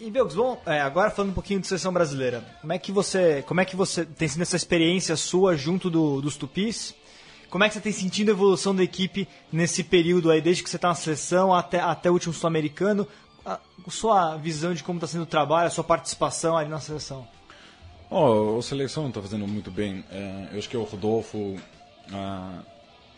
[0.01, 3.45] E Belgs, bom, é, agora falando um pouquinho de seleção brasileira, como é que você,
[3.47, 6.97] como é que você tem sido essa experiência sua junto do- dos Tupis?
[7.49, 10.69] Como é que você tem sentido a evolução da equipe nesse período aí, desde que
[10.69, 13.07] você está na seleção até, até o último sul-americano?
[13.47, 17.38] A, sua visão de como está sendo o trabalho, a sua participação ali na seleção?
[18.11, 20.05] Oh, a seleção está fazendo muito bem.
[20.11, 21.57] É, eu acho que o Rodolfo,
[22.11, 22.62] ah,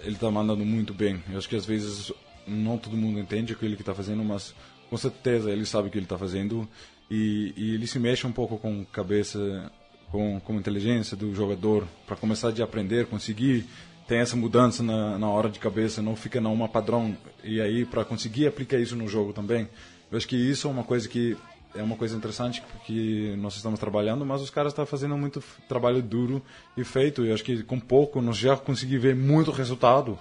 [0.00, 1.22] ele está mandando muito bem.
[1.30, 2.12] Eu acho que às vezes
[2.46, 4.54] não todo mundo entende o que ele está fazendo, mas
[4.88, 6.68] com certeza ele sabe o que ele está fazendo
[7.08, 9.70] e, e ele se mexe um pouco com cabeça,
[10.10, 13.66] com, com inteligência do jogador para começar a aprender, conseguir
[14.08, 18.04] ter essa mudança na, na hora de cabeça, não fica numa padrão e aí para
[18.04, 19.68] conseguir aplicar isso no jogo também.
[20.10, 21.36] Eu acho que isso é uma coisa que
[21.74, 26.02] é uma coisa interessante porque nós estamos trabalhando, mas os caras estão fazendo muito trabalho
[26.02, 26.42] duro
[26.76, 27.24] e feito.
[27.24, 30.18] E acho que com pouco nós já conseguimos ver muito resultado.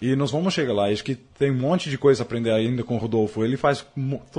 [0.00, 0.88] E nós vamos chegar lá.
[0.88, 3.44] Acho que tem um monte de coisa a aprender ainda com o Rodolfo.
[3.44, 3.84] Ele faz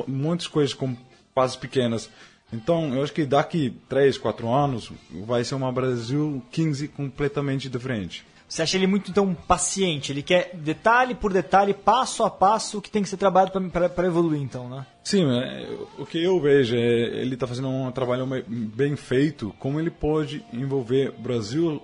[0.08, 0.96] muitas coisas com
[1.34, 2.10] passos pequenas.
[2.52, 4.92] Então, eu acho que daqui 3, 4 anos
[5.26, 8.26] vai ser uma Brasil 15 completamente diferente.
[8.52, 10.12] Você acha ele muito, então, paciente?
[10.12, 14.06] Ele quer detalhe por detalhe, passo a passo, o que tem que ser trabalhado para
[14.06, 14.86] evoluir, então, né?
[15.06, 19.80] Sim, é, o que eu vejo é ele está fazendo um trabalho bem feito, como
[19.80, 21.82] ele pode envolver Brasil,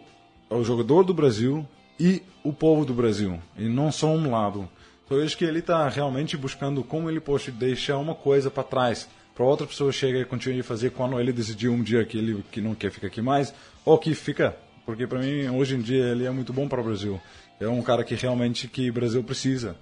[0.49, 1.65] o jogador do Brasil
[1.97, 4.67] e o povo do Brasil, e não só um lado.
[5.05, 8.63] Então eu acho que ele está realmente buscando como ele pode deixar uma coisa para
[8.63, 12.17] trás, para outra pessoa chegar e continuar a fazer quando ele decidir um dia que
[12.17, 13.53] ele que não quer ficar aqui mais,
[13.85, 16.83] ou que fica, porque para mim hoje em dia ele é muito bom para o
[16.83, 17.21] Brasil.
[17.59, 19.75] É um cara que realmente que o Brasil precisa.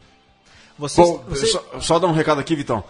[0.77, 2.83] Você, Bom, você- só, só dar um recado aqui, Vitão.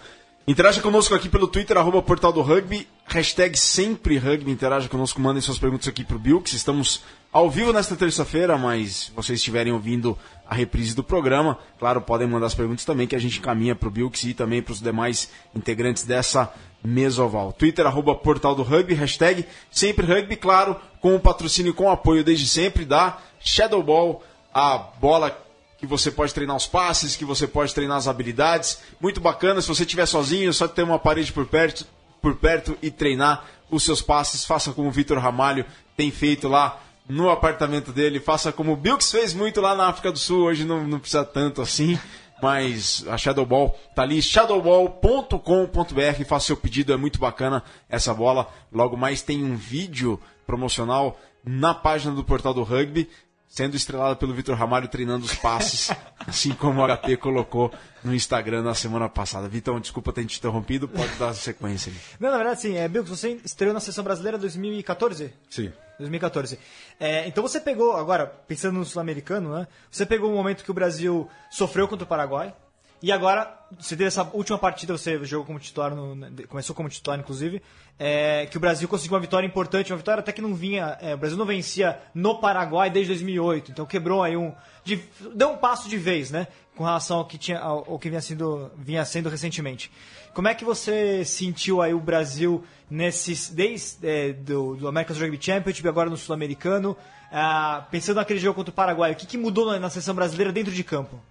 [0.47, 5.41] Interaja conosco aqui pelo Twitter, arroba Portal do Rugby, hashtag sempre rugby, interaja conosco, mandem
[5.41, 6.53] suas perguntas aqui pro Bilks.
[6.53, 7.01] Estamos
[7.33, 10.15] ao vivo nesta terça-feira, mas se vocês estiverem ouvindo
[10.47, 13.89] a reprise do programa, claro, podem mandar as perguntas também, que a gente caminha pro
[13.89, 16.53] Bilks e também para os demais integrantes dessa
[16.83, 17.51] mesoval.
[17.51, 21.91] Twitter, arroba Portal do Rugby, hashtag sempre rugby, claro, com o patrocínio e com o
[21.91, 24.21] apoio desde sempre da Shadow Ball,
[24.53, 25.44] a bola
[25.77, 28.79] que você pode treinar os passes, que você pode treinar as habilidades.
[28.99, 31.85] Muito bacana, se você estiver sozinho, só ter uma parede por perto,
[32.21, 34.45] por perto e treinar os seus passes.
[34.45, 35.65] Faça como o Vitor Ramalho
[35.97, 38.19] tem feito lá no apartamento dele.
[38.19, 40.45] Faça como o Bilks fez muito lá na África do Sul.
[40.45, 41.99] Hoje não, não precisa tanto assim.
[42.41, 46.25] Mas a Shadow Ball tá ali, shadowball.com.br.
[46.27, 48.49] Faça seu pedido, é muito bacana essa bola.
[48.71, 53.09] Logo mais tem um vídeo promocional na página do Portal do Rugby
[53.55, 55.89] sendo estrelada pelo Vitor Ramalho treinando os passes,
[56.27, 57.71] assim como o HP colocou
[58.03, 59.47] no Instagram na semana passada.
[59.47, 61.99] Vitão, desculpa ter te interrompido, pode dar sequência ali.
[62.19, 62.75] Não, na verdade, sim.
[62.75, 65.33] É, Bilks, você estreou na Seleção Brasileira em 2014?
[65.49, 65.71] Sim.
[65.97, 66.59] 2014.
[66.99, 69.67] É, então você pegou, agora, pensando no Sul-Americano, né?
[69.89, 72.53] Você pegou um momento que o Brasil sofreu contra o Paraguai.
[73.01, 77.19] E agora, você teve essa última partida, você jogou como titular, no- começou como titular,
[77.19, 77.61] inclusive,
[77.99, 81.13] é, que o Brasil conseguiu uma vitória importante, uma vitória até que não vinha, é,
[81.13, 84.53] o Brasil não vencia no Paraguai desde 2008, então quebrou aí um,
[84.83, 85.03] de-
[85.35, 88.21] deu um passo de vez, né, com relação ao que tinha, ao, ao que vinha
[88.21, 89.91] sendo, vinha sendo recentemente.
[90.33, 95.37] Como é que você sentiu aí o Brasil nesses, desde é, do, do America's Rugby
[95.39, 96.97] Championship, agora no Sul-Americano,
[97.31, 100.51] ah, pensando naquele jogo contra o Paraguai, o que, que mudou na, na seleção brasileira
[100.51, 101.21] dentro de campo?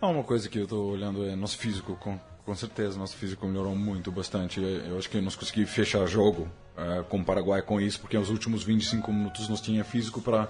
[0.00, 3.44] É uma coisa que eu estou olhando é nosso físico, com, com certeza nosso físico
[3.46, 4.60] melhorou muito, bastante.
[4.60, 8.16] Eu, eu acho que nós conseguimos fechar jogo eh, com o Paraguai com isso, porque
[8.16, 10.48] nos últimos 25 minutos nós tinha físico para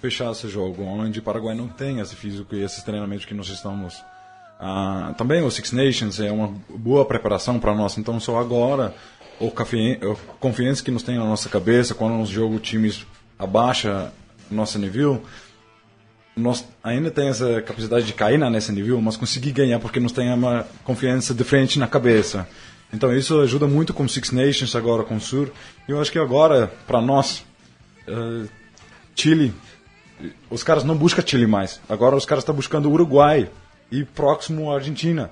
[0.00, 3.48] fechar esse jogo, onde o Paraguai não tem esse físico e esses treinamentos que nós
[3.48, 4.00] estamos
[4.60, 7.98] Ah, também o Six Nations é uma boa preparação para nós.
[7.98, 8.94] Então, só agora,
[9.40, 9.50] o
[10.38, 13.04] confiança que nos tem na nossa cabeça, quando nos jogo times
[13.36, 14.12] abaixa
[14.50, 15.22] nosso nível,
[16.36, 20.36] nós ainda tem essa capacidade de cair nesse nível, mas conseguir ganhar porque nós temos
[20.36, 22.48] uma confiança diferente na cabeça.
[22.92, 25.50] Então isso ajuda muito com Six Nations agora com o Sur.
[25.88, 27.44] E eu acho que agora para nós
[28.08, 28.48] uh,
[29.14, 29.54] Chile,
[30.50, 31.80] os caras não buscam Chile mais.
[31.88, 33.48] Agora os caras estão buscando Uruguai
[33.90, 35.30] e próximo Argentina.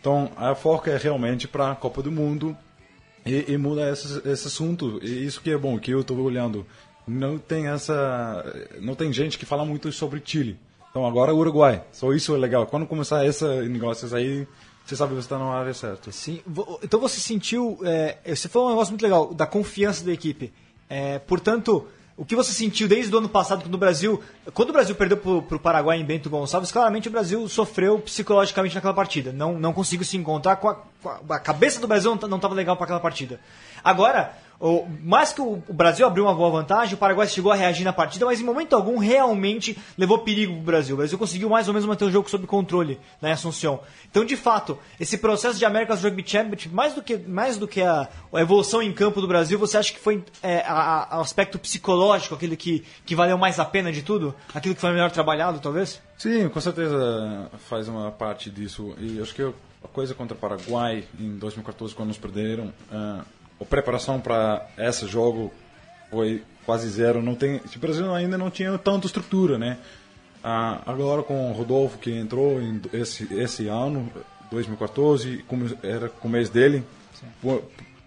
[0.00, 2.56] Então a foca é realmente para a Copa do Mundo
[3.26, 5.00] e, e muda esse, esse assunto.
[5.02, 6.66] E isso que é bom, que eu estou olhando.
[7.06, 10.58] Não tem essa, não tem gente que fala muito sobre Chile.
[10.90, 11.82] Então agora é Uruguai.
[11.92, 12.66] Só isso é legal.
[12.66, 14.46] Quando começar esse negócio aí,
[14.86, 16.12] você sabe que você está na área certa.
[16.12, 16.40] Sim.
[16.82, 20.52] Então você sentiu, é, você falou um negócio muito legal da confiança da equipe.
[20.88, 24.94] É, portanto, o que você sentiu desde o ano passado no Brasil, quando o Brasil
[24.94, 29.32] perdeu para o Paraguai em Bento Gonçalves, claramente o Brasil sofreu psicologicamente naquela partida.
[29.32, 32.54] Não, não consigo se encontrar com a, com a, a cabeça do Brasil não estava
[32.54, 33.40] legal para aquela partida.
[33.82, 37.84] Agora, o, mais que o, Brasil abriu uma boa vantagem, o Paraguai chegou a reagir
[37.84, 40.94] na partida, mas em momento algum realmente levou perigo para o Brasil.
[40.94, 43.80] O Brasil conseguiu mais ou menos manter o jogo sob controle na né, Assunção.
[44.10, 47.82] Então, de fato, esse processo de America's Rugby Championship, mais do que, mais do que
[47.82, 50.64] a, a evolução em campo do Brasil, você acha que foi é,
[51.12, 54.34] o aspecto psicológico, aquele que, que valeu mais a pena de tudo?
[54.54, 56.00] Aquilo que foi melhor trabalhado, talvez?
[56.16, 58.94] Sim, com certeza faz uma parte disso.
[58.98, 62.72] E acho que a coisa contra o Paraguai em 2014, quando nos perderam.
[62.90, 63.22] Uh,
[63.60, 65.52] a preparação para esse jogo
[66.10, 67.22] foi quase zero.
[67.22, 69.78] Não tem, o Brasil ainda não tinha tanta estrutura, né?
[70.42, 74.10] Ah, agora com o Rodolfo que entrou em esse esse ano,
[74.50, 76.84] 2014, como era o mês dele,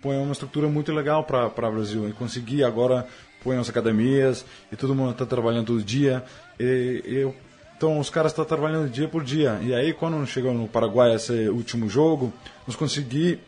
[0.02, 3.08] põe uma estrutura muito legal para o Brasil e conseguir agora
[3.44, 6.24] põe as academias e todo mundo está trabalhando todo dia
[6.60, 7.34] e, e
[7.76, 11.16] então os caras estão tá trabalhando dia por dia e aí quando chegou no Paraguai
[11.16, 12.34] esse último jogo
[12.66, 13.40] nós conseguimos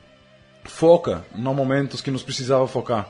[0.65, 3.09] foca nos momentos que nos precisava focar.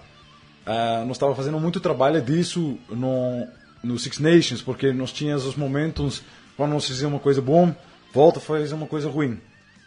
[0.66, 3.48] Uh, nós estava fazendo muito trabalho disso no,
[3.84, 6.22] no Six Nations, porque nós tínhamos os momentos
[6.56, 7.76] quando nós fizíamos uma coisa boa,
[8.14, 9.40] volta a fazer uma coisa ruim.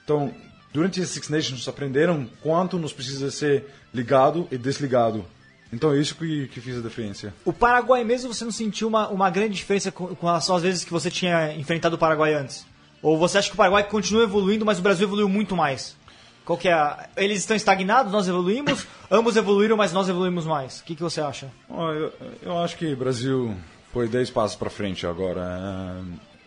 [0.04, 0.32] Então,
[0.72, 5.24] durante esses Six Nations, nós aprenderam quanto nos precisa ser ligado e desligado.
[5.72, 7.32] Então é isso que, que fiz a diferença.
[7.44, 10.84] O Paraguai mesmo, você não sentiu uma, uma grande diferença com, com relação às vezes
[10.84, 12.66] que você tinha enfrentado o Paraguai antes?
[13.02, 15.96] Ou você acha que o Paraguai continua evoluindo, mas o Brasil evoluiu muito mais?
[16.44, 17.08] Qual que é a...
[17.16, 20.80] Eles estão estagnados, nós evoluímos, ambos evoluíram, mas nós evoluímos mais.
[20.80, 21.48] O que, que você acha?
[21.68, 23.54] Oh, eu, eu, acho que o Brasil
[23.92, 25.40] foi 10 passos para frente agora.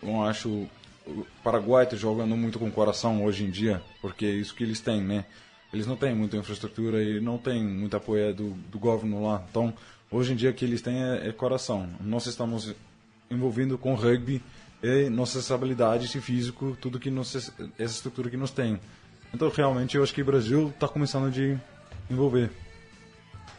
[0.02, 0.68] É, eu acho
[1.06, 4.64] o Paraguai está jogando muito com o coração hoje em dia, porque é isso que
[4.64, 5.24] eles têm, né?
[5.72, 9.44] Eles não têm muita infraestrutura e não têm muito apoio do, do governo lá.
[9.48, 9.72] Então,
[10.10, 11.88] hoje em dia o que eles têm é, é coração.
[12.00, 12.74] Nós estamos
[13.30, 14.42] envolvidos com rugby
[14.82, 17.34] e nossas habilidades e físico, tudo que nós,
[17.78, 18.80] essa estrutura que nós temos.
[19.36, 22.50] Então, realmente, eu acho que o Brasil está começando a envolver.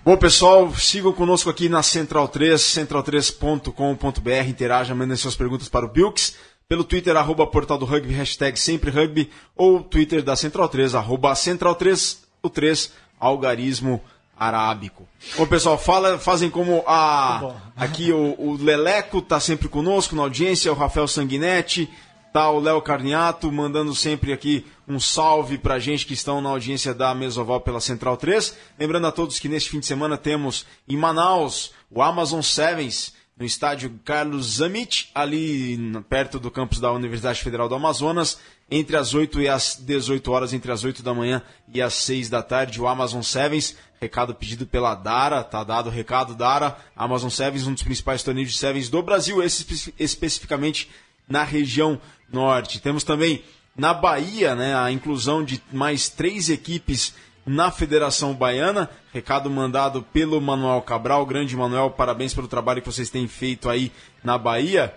[0.03, 5.87] Bom, pessoal, sigam conosco aqui na Central 3, central3.com.br, interaja, mandem suas perguntas para o
[5.87, 6.35] Bilks,
[6.67, 11.35] pelo Twitter, arroba portal do rugby, hashtag sempre rugby, ou Twitter da Central 3, arroba
[11.35, 14.01] Central 3, o 3, algarismo
[14.35, 15.07] arábico.
[15.37, 20.71] Bom, pessoal, fala, fazem como a aqui o, o Leleco está sempre conosco na audiência,
[20.71, 21.87] o Rafael Sanguinetti,
[22.33, 26.93] Tá o Léo Carniato mandando sempre aqui um salve pra gente que estão na audiência
[26.93, 28.55] da Mesoval pela Central 3.
[28.77, 33.45] Lembrando a todos que neste fim de semana temos em Manaus o Amazon Sevens no
[33.45, 35.77] estádio Carlos Zamit, ali
[36.09, 40.53] perto do campus da Universidade Federal do Amazonas, entre as 8 e as 18 horas,
[40.53, 44.65] entre as 8 da manhã e as 6 da tarde, o Amazon Sevens, recado pedido
[44.65, 48.89] pela Dara, tá dado o recado Dara, Amazon Sevens, um dos principais torneios de Sevens
[48.89, 50.89] do Brasil, esse especificamente
[51.27, 51.99] na região
[52.31, 52.81] norte.
[52.81, 53.43] Temos também
[53.75, 57.13] na Bahia né, a inclusão de mais três equipes
[57.45, 58.89] na Federação Baiana.
[59.13, 61.25] Recado mandado pelo Manuel Cabral.
[61.25, 63.91] Grande Manuel, parabéns pelo trabalho que vocês têm feito aí
[64.23, 64.93] na Bahia.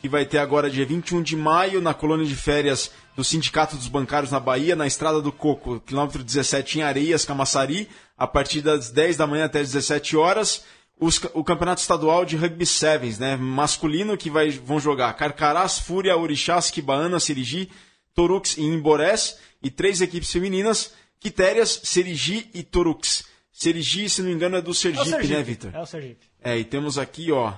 [0.00, 3.88] Que vai ter agora dia 21 de maio na colônia de férias do Sindicato dos
[3.88, 8.90] Bancários na Bahia, na Estrada do Coco, quilômetro 17 em Areias, Camaçari, a partir das
[8.90, 10.64] 10 da manhã até as 17 horas
[11.00, 13.34] os, o campeonato estadual de rugby sevens, né?
[13.34, 17.70] Masculino que vai, vão jogar Carcarás, Fúria, Orixás, Quibaana, Serigi,
[18.14, 19.38] Torux e Imborés.
[19.62, 23.24] E três equipes femininas, Quitérias, Serigi e Torux.
[23.52, 25.74] Serigi, se não me engano, é do Sergipe, é Sergipe né, Vitor?
[25.74, 26.26] É o Sergipe.
[26.42, 27.52] É, e temos aqui, ó,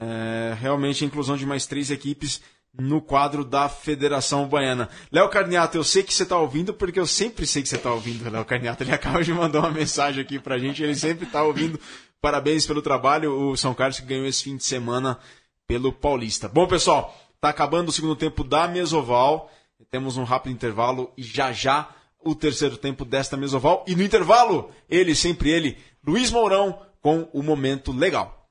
[0.00, 2.40] é, realmente a inclusão de mais três equipes
[2.76, 4.88] no quadro da Federação Baiana.
[5.10, 7.92] Léo Carniato, eu sei que você está ouvindo, porque eu sempre sei que você está
[7.92, 8.82] ouvindo, Léo Carniato.
[8.82, 11.78] Ele acaba de mandar uma mensagem aqui pra gente, ele sempre está ouvindo
[12.20, 15.18] Parabéns pelo trabalho, o São Carlos que ganhou esse fim de semana
[15.66, 16.48] pelo Paulista.
[16.48, 19.50] Bom, pessoal, tá acabando o segundo tempo da Mesoval.
[19.90, 21.88] Temos um rápido intervalo e já já
[22.22, 23.84] o terceiro tempo desta mesoval.
[23.86, 28.48] E no intervalo, ele, sempre ele, Luiz Mourão, com o momento legal.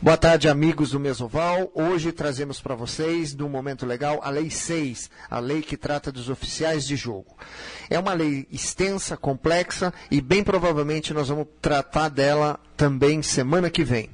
[0.00, 1.72] Boa tarde, amigos do Mesoval.
[1.74, 6.28] Hoje trazemos para vocês, no momento legal, a Lei 6, a lei que trata dos
[6.28, 7.36] oficiais de jogo.
[7.90, 13.82] É uma lei extensa, complexa e bem provavelmente nós vamos tratar dela também semana que
[13.82, 14.08] vem.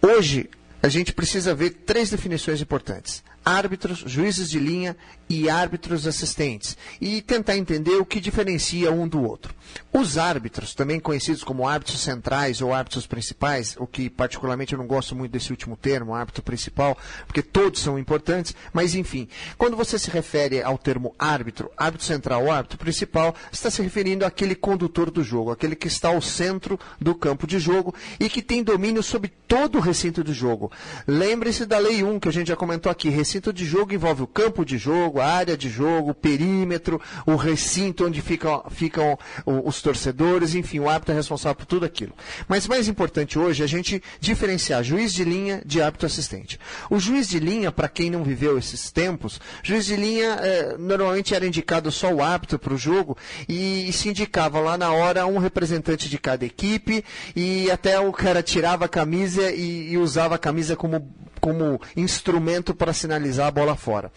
[0.00, 0.48] Hoje,
[0.80, 4.94] a gente precisa ver três definições importantes: árbitros, juízes de linha
[5.26, 9.54] e árbitros assistentes, e tentar entender o que diferencia um do outro.
[9.92, 14.86] Os árbitros, também conhecidos como árbitros centrais ou árbitros principais, o que particularmente eu não
[14.86, 16.96] gosto muito desse último termo, árbitro principal,
[17.26, 22.44] porque todos são importantes, mas enfim, quando você se refere ao termo árbitro, árbitro central
[22.44, 26.78] ou árbitro principal, está se referindo àquele condutor do jogo, aquele que está ao centro
[27.00, 30.70] do campo de jogo e que tem domínio sobre todo o recinto do jogo.
[31.06, 34.26] Lembre-se da Lei 1, que a gente já comentou aqui, recinto de jogo envolve o
[34.26, 39.80] campo de jogo, a área de jogo, o perímetro, o recinto onde ficam, ficam os
[39.80, 42.12] torcedores, enfim, o árbitro é responsável por tudo aquilo.
[42.48, 46.58] Mas mais importante hoje é a gente diferenciar juiz de linha de árbitro assistente.
[46.90, 51.34] O juiz de linha, para quem não viveu esses tempos, juiz de linha eh, normalmente
[51.34, 53.16] era indicado só o árbitro para o jogo
[53.48, 58.12] e, e se indicava lá na hora um representante de cada equipe e até o
[58.12, 61.08] cara tirava a camisa e, e usava a camisa como
[61.48, 64.12] como instrumento para sinalizar a bola fora.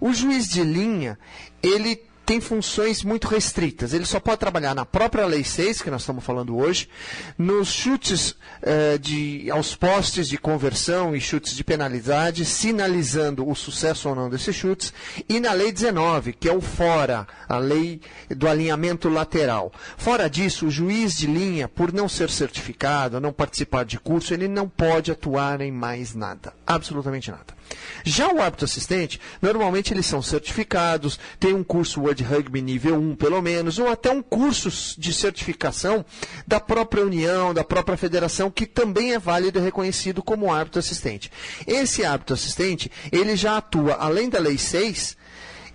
[0.00, 1.16] O juiz de linha,
[1.62, 2.02] ele
[2.32, 3.92] tem funções muito restritas.
[3.92, 6.88] Ele só pode trabalhar na própria Lei 6, que nós estamos falando hoje,
[7.36, 14.08] nos chutes eh, de, aos postes de conversão e chutes de penalidade, sinalizando o sucesso
[14.08, 14.94] ou não desses chutes,
[15.28, 19.70] e na Lei 19, que é o fora, a lei do alinhamento lateral.
[19.98, 24.48] Fora disso, o juiz de linha, por não ser certificado, não participar de curso, ele
[24.48, 26.54] não pode atuar em mais nada.
[26.66, 27.61] Absolutamente nada.
[28.04, 33.16] Já o árbitro assistente, normalmente eles são certificados, tem um curso World Rugby nível 1
[33.16, 36.04] pelo menos, ou até um curso de certificação
[36.46, 41.30] da própria União, da própria federação, que também é válido e reconhecido como árbitro assistente.
[41.66, 45.16] Esse árbitro assistente, ele já atua, além da Lei 6,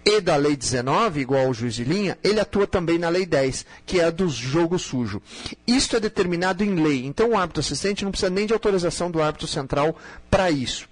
[0.07, 3.65] e da Lei 19, igual ao juiz de linha, ele atua também na Lei 10,
[3.85, 5.21] que é a do jogo sujo.
[5.67, 9.21] Isto é determinado em lei, então o árbitro assistente não precisa nem de autorização do
[9.21, 9.97] árbitro central
[10.31, 10.87] para isso.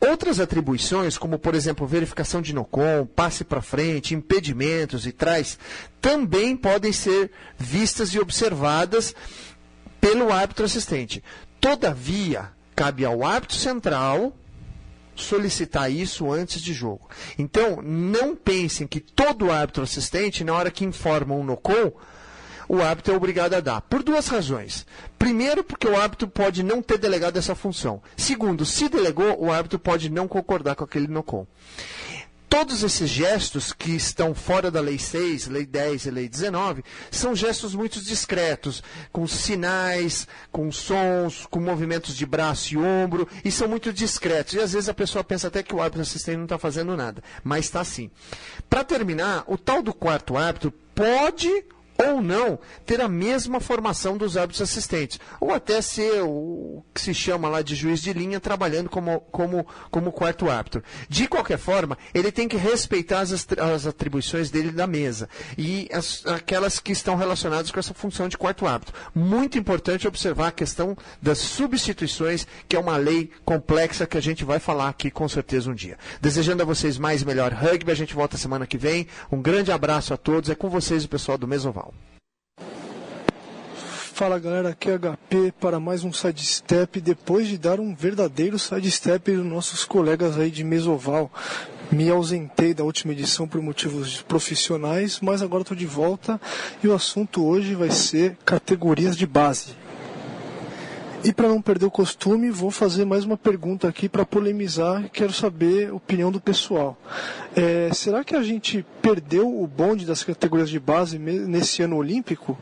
[0.00, 5.58] Outras atribuições, como por exemplo verificação de NOCOM, passe para frente, impedimentos e trás,
[6.00, 9.14] também podem ser vistas e observadas
[10.00, 11.24] pelo árbitro assistente.
[11.60, 14.36] Todavia, cabe ao árbitro central
[15.16, 17.08] solicitar isso antes de jogo.
[17.38, 21.92] Então, não pensem que todo árbitro assistente, na hora que informa um NOCOM,
[22.68, 23.80] o árbitro é obrigado a dar.
[23.82, 24.86] Por duas razões.
[25.18, 28.02] Primeiro, porque o árbitro pode não ter delegado essa função.
[28.16, 31.46] Segundo, se delegou, o árbitro pode não concordar com aquele NOCOM.
[32.48, 37.34] Todos esses gestos que estão fora da Lei 6, Lei 10 e Lei 19 são
[37.34, 43.68] gestos muito discretos, com sinais, com sons, com movimentos de braço e ombro, e são
[43.68, 44.54] muito discretos.
[44.54, 47.22] E às vezes a pessoa pensa até que o árbitro assistente não está fazendo nada,
[47.42, 48.10] mas está sim.
[48.70, 51.64] Para terminar, o tal do quarto árbitro pode
[51.98, 57.14] ou não ter a mesma formação dos árbitros assistentes, ou até ser o que se
[57.14, 60.82] chama lá de juiz de linha trabalhando como, como, como quarto árbitro.
[61.08, 66.24] De qualquer forma, ele tem que respeitar as, as atribuições dele da mesa e as,
[66.26, 68.94] aquelas que estão relacionadas com essa função de quarto árbitro.
[69.14, 74.44] Muito importante observar a questão das substituições, que é uma lei complexa que a gente
[74.44, 75.98] vai falar aqui com certeza um dia.
[76.20, 79.06] Desejando a vocês mais melhor rugby, a gente volta semana que vem.
[79.30, 81.85] Um grande abraço a todos, é com vocês o pessoal do Mesoval.
[84.16, 87.02] Fala galera, aqui é HP para mais um sidestep.
[87.02, 91.30] Depois de dar um verdadeiro sidestep dos nossos colegas aí de Mesoval,
[91.92, 96.40] me ausentei da última edição por motivos profissionais, mas agora estou de volta
[96.82, 99.76] e o assunto hoje vai ser categorias de base.
[101.22, 105.10] E para não perder o costume, vou fazer mais uma pergunta aqui para polemizar.
[105.12, 106.96] Quero saber a opinião do pessoal.
[107.54, 112.56] É, será que a gente perdeu o bonde das categorias de base nesse ano olímpico?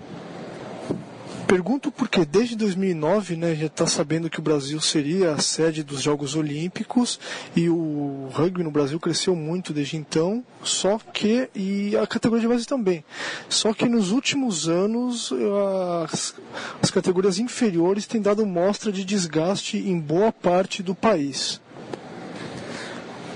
[1.47, 6.01] Pergunto porque desde 2009, né, já está sabendo que o Brasil seria a sede dos
[6.01, 7.20] Jogos Olímpicos
[7.55, 12.49] e o rugby no Brasil cresceu muito desde então, só que, e a categoria de
[12.49, 13.05] base também,
[13.49, 15.32] só que nos últimos anos
[16.03, 16.34] as,
[16.82, 21.61] as categorias inferiores têm dado mostra de desgaste em boa parte do país.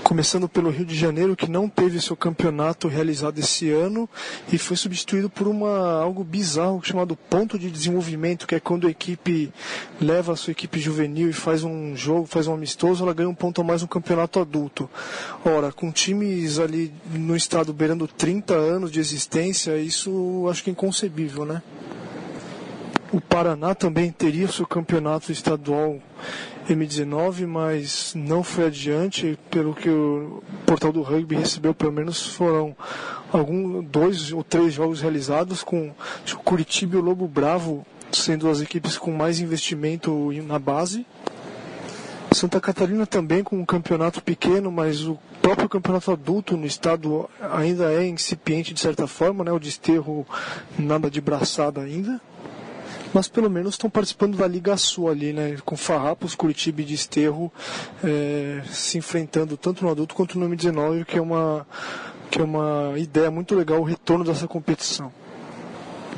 [0.03, 4.09] Começando pelo Rio de Janeiro, que não teve seu campeonato realizado esse ano
[4.51, 8.89] e foi substituído por uma, algo bizarro chamado ponto de desenvolvimento, que é quando a
[8.89, 9.53] equipe
[10.01, 13.35] leva a sua equipe juvenil e faz um jogo, faz um amistoso, ela ganha um
[13.35, 14.89] ponto a mais no campeonato adulto.
[15.45, 20.73] Ora, com times ali no estado beirando 30 anos de existência, isso acho que é
[20.73, 21.61] inconcebível, né?
[23.11, 25.99] O Paraná também teria seu campeonato estadual
[26.69, 32.75] M19, mas não foi adiante, pelo que o portal do rugby recebeu, pelo menos foram
[33.33, 35.91] algum, dois ou três jogos realizados com
[36.43, 41.03] Curitiba e o Lobo Bravo sendo as equipes com mais investimento na base.
[42.31, 47.91] Santa Catarina também com um campeonato pequeno, mas o próprio campeonato adulto no estado ainda
[47.91, 49.51] é incipiente de certa forma, né?
[49.51, 50.27] O desterro
[50.77, 52.21] nada de braçada ainda
[53.13, 55.57] mas pelo menos estão participando da Liga Sul ali, né?
[55.65, 57.51] Com Farrapos, Curitiba e Desterro
[58.03, 61.65] é, se enfrentando tanto no adulto quanto no M19, que é uma,
[62.29, 65.11] que é uma ideia muito legal o retorno dessa competição.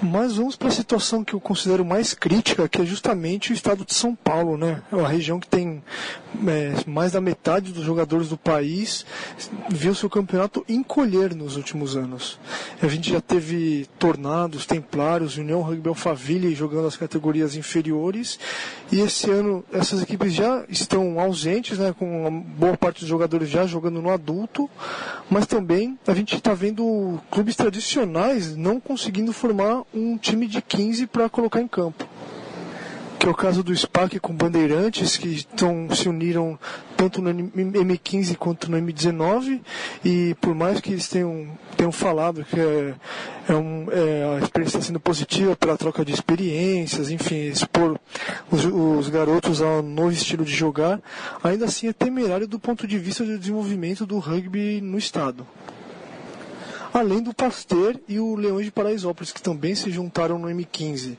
[0.02, 3.86] Mas vamos para a situação que eu considero mais crítica, que é justamente o estado
[3.86, 4.82] de São Paulo, né?
[4.92, 5.84] É uma região que tem
[6.48, 9.06] é, mais da metade dos jogadores do país
[9.70, 12.40] viu seu campeonato encolher nos últimos anos.
[12.82, 18.40] A gente já teve Tornados, Templários, União Rugby Alphaville jogando as categorias inferiores
[18.92, 21.96] e esse ano essas equipes já estão ausentes, né?
[21.98, 24.70] Com boa parte dos jogadores já jogando no adulto,
[25.30, 31.08] mas também a gente está vendo clubes tradicionais não conseguindo formar um time de 15
[31.08, 32.06] para colocar em campo.
[33.22, 36.58] Que é o caso do SPAC com Bandeirantes, que tão, se uniram
[36.98, 39.62] tanto no M15 quanto no M19,
[40.04, 41.48] e por mais que eles tenham,
[41.78, 42.96] tenham falado que é,
[43.48, 48.00] é um, é, a experiência está sendo positiva pela troca de experiências, enfim, expor
[48.50, 51.00] os, os garotos a um novo estilo de jogar,
[51.44, 55.46] ainda assim é temerário do ponto de vista do desenvolvimento do rugby no estado
[56.94, 61.18] além do Pasteur e o Leões de Paraisópolis, que também se juntaram no M15.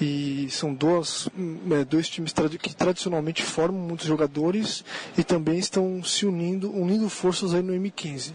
[0.00, 1.28] E são dois,
[1.70, 4.84] é, dois times que tradicionalmente formam muitos jogadores
[5.16, 8.32] e também estão se unindo, unindo forças aí no M15.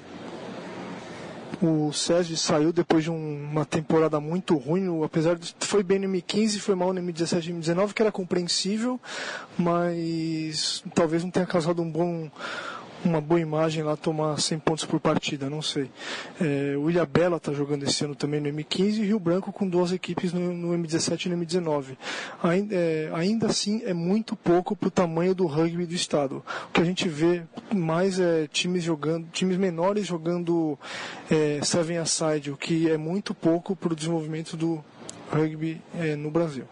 [1.62, 6.08] O Sérgio saiu depois de um, uma temporada muito ruim, apesar de foi bem no
[6.08, 8.98] M15, foi mal no M17 e M19, que era compreensível,
[9.58, 12.32] mas talvez não tenha causado um bom
[13.04, 15.90] uma boa imagem lá tomar 100 pontos por partida, não sei.
[16.40, 19.68] É, o Ilha Bela está jogando esse ano também no M15 e Rio Branco com
[19.68, 21.98] duas equipes no, no M17 e no M19.
[22.44, 26.44] Ainda, é, ainda assim é muito pouco para o tamanho do rugby do estado.
[26.68, 27.44] O que a gente vê
[27.74, 30.78] mais é times jogando, times menores jogando
[31.30, 34.84] é, seven aside, o que é muito pouco para o desenvolvimento do
[35.32, 36.66] rugby é, no Brasil.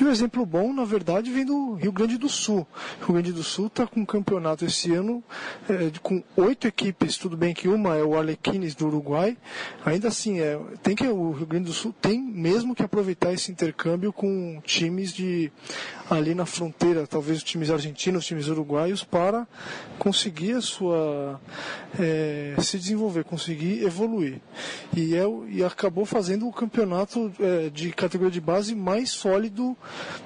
[0.00, 2.66] E o exemplo bom, na verdade, vem do Rio Grande do Sul.
[3.02, 5.24] O Rio Grande do Sul está com um campeonato esse ano
[5.68, 7.18] é, com oito equipes.
[7.18, 9.36] Tudo bem que uma é o Arlequines do Uruguai.
[9.84, 13.50] Ainda assim, é, tem que o Rio Grande do Sul tem mesmo que aproveitar esse
[13.50, 15.50] intercâmbio com times de
[16.10, 19.46] ali na fronteira, talvez os times argentinos, os times uruguaios, para
[19.98, 21.40] conseguir a sua
[21.98, 24.40] é, se desenvolver, conseguir evoluir.
[24.96, 29.76] E, é, e acabou fazendo o campeonato é, de categoria de base mais sólido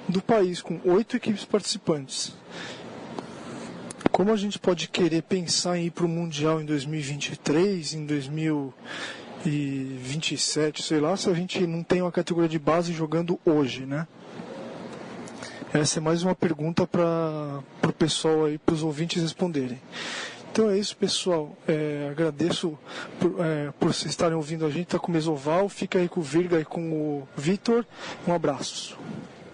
[0.07, 2.35] do país, com oito equipes participantes.
[4.11, 10.83] Como a gente pode querer pensar em ir para o Mundial em 2023, em 2027,
[10.83, 14.05] sei lá, se a gente não tem uma categoria de base jogando hoje, né?
[15.73, 19.81] Essa é mais uma pergunta para o pessoal aí, para os ouvintes responderem.
[20.51, 21.57] Então é isso, pessoal.
[21.67, 22.77] É, agradeço
[23.19, 24.83] por, é, por vocês estarem ouvindo a gente.
[24.83, 25.67] Está com o Mesoval.
[25.67, 27.83] Fica aí com o Virga e com o Vitor.
[28.27, 28.95] Um abraço.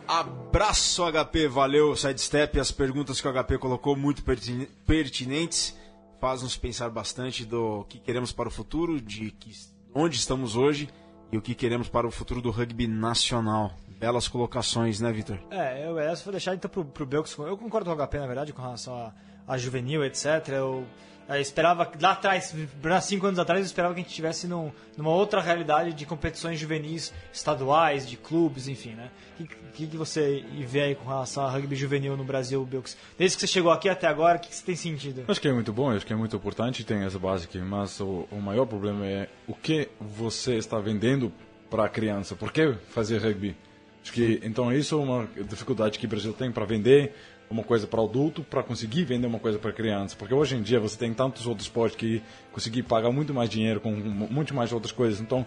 [0.09, 1.47] Abraço, HP.
[1.47, 2.59] Valeu, Sidestep.
[2.59, 5.77] As perguntas que o HP colocou, muito pertinentes.
[6.19, 9.51] Faz-nos pensar bastante do que queremos para o futuro, de que,
[9.93, 10.89] onde estamos hoje
[11.31, 13.71] e o que queremos para o futuro do rugby nacional.
[13.99, 15.37] Belas colocações, né, Vitor?
[15.51, 17.37] É, eu essa vou deixar então pro, pro Belks.
[17.37, 19.13] Eu concordo com o HP, na verdade, com relação a,
[19.49, 20.47] a juvenil, etc.
[20.49, 20.87] Eu
[21.35, 22.55] eu esperava, lá atrás,
[23.03, 26.59] cinco anos atrás, eu esperava que a gente estivesse num, numa outra realidade de competições
[26.59, 29.11] juvenis estaduais, de clubes, enfim, né?
[29.39, 32.97] O que, que, você vê aí com relação a rugby juvenil no Brasil, Bilks?
[33.15, 35.23] Desde que você chegou aqui até agora, o que, que você tem sentido?
[35.27, 37.99] Acho que é muito bom, acho que é muito importante, tem essa base aqui, mas
[37.99, 41.31] o, o maior problema é o que você está vendendo
[41.69, 42.35] para a criança.
[42.35, 43.55] Por que fazer rugby?
[44.01, 47.13] Acho que, então, isso é uma dificuldade que o Brasil tem para vender
[47.49, 50.15] uma coisa para adulto para conseguir vender uma coisa para criança.
[50.17, 52.21] Porque hoje em dia você tem tantos outros esportes que
[52.51, 55.19] conseguir pagar muito mais dinheiro com muito mais outras coisas.
[55.19, 55.45] Então,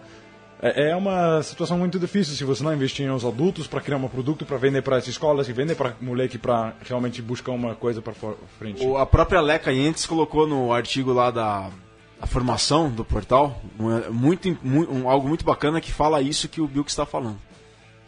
[0.65, 4.07] É, é uma situação muito difícil se você não investir nos adultos para criar um
[4.07, 8.01] produto para vender para as escolas e vender para moleque para realmente buscar uma coisa
[8.01, 8.13] para
[8.57, 8.81] frente.
[8.95, 11.69] A própria Leca Yentes colocou no artigo lá da
[12.21, 13.61] a formação do portal
[14.09, 17.37] muito, im- mu- um- algo muito bacana que fala isso que o Bill está falando.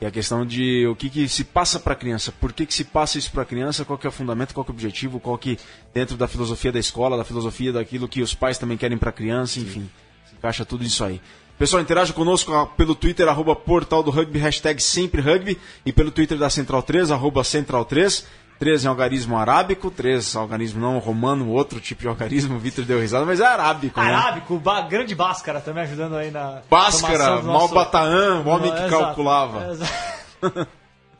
[0.01, 2.73] É a questão de o que, que se passa para a criança, por que, que
[2.73, 4.75] se passa isso para a criança, qual que é o fundamento, qual que é o
[4.75, 5.57] objetivo, qual que
[5.93, 9.13] dentro da filosofia da escola, da filosofia daquilo que os pais também querem para a
[9.13, 9.89] criança, enfim,
[10.29, 11.21] se encaixa tudo isso aí.
[11.57, 16.11] Pessoal, interaja conosco ah, pelo Twitter, arroba portal do rugby, hashtag sempre rugby, e pelo
[16.11, 18.27] Twitter da Central 3, arroba Central 3.
[18.59, 22.99] 3 é algarismo arábico, 3 algarismo não romano, outro tipo de algarismo, o Vitor deu
[22.99, 24.07] risada, mas é arábico, né?
[24.13, 26.61] Arábico, ba grande Báscara também ajudando aí na.
[26.69, 29.71] Báscara, Malbataã, o homem que Exato, calculava.
[29.71, 30.67] exato.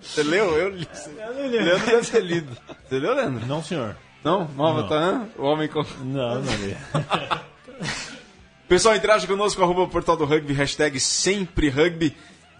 [0.01, 0.55] Você leu?
[0.55, 0.87] Eu li.
[1.17, 1.57] Eu não li.
[1.59, 2.57] Leandro deve ter lido.
[2.87, 3.45] Você leu, Leandro?
[3.47, 3.95] Não, senhor.
[4.23, 4.47] Não?
[4.55, 5.83] Malbataã, o homem com...
[6.03, 6.77] Não, não li.
[8.67, 12.15] Pessoal, interaja conosco, arroba portal do rugby, hashtag sempre rugby.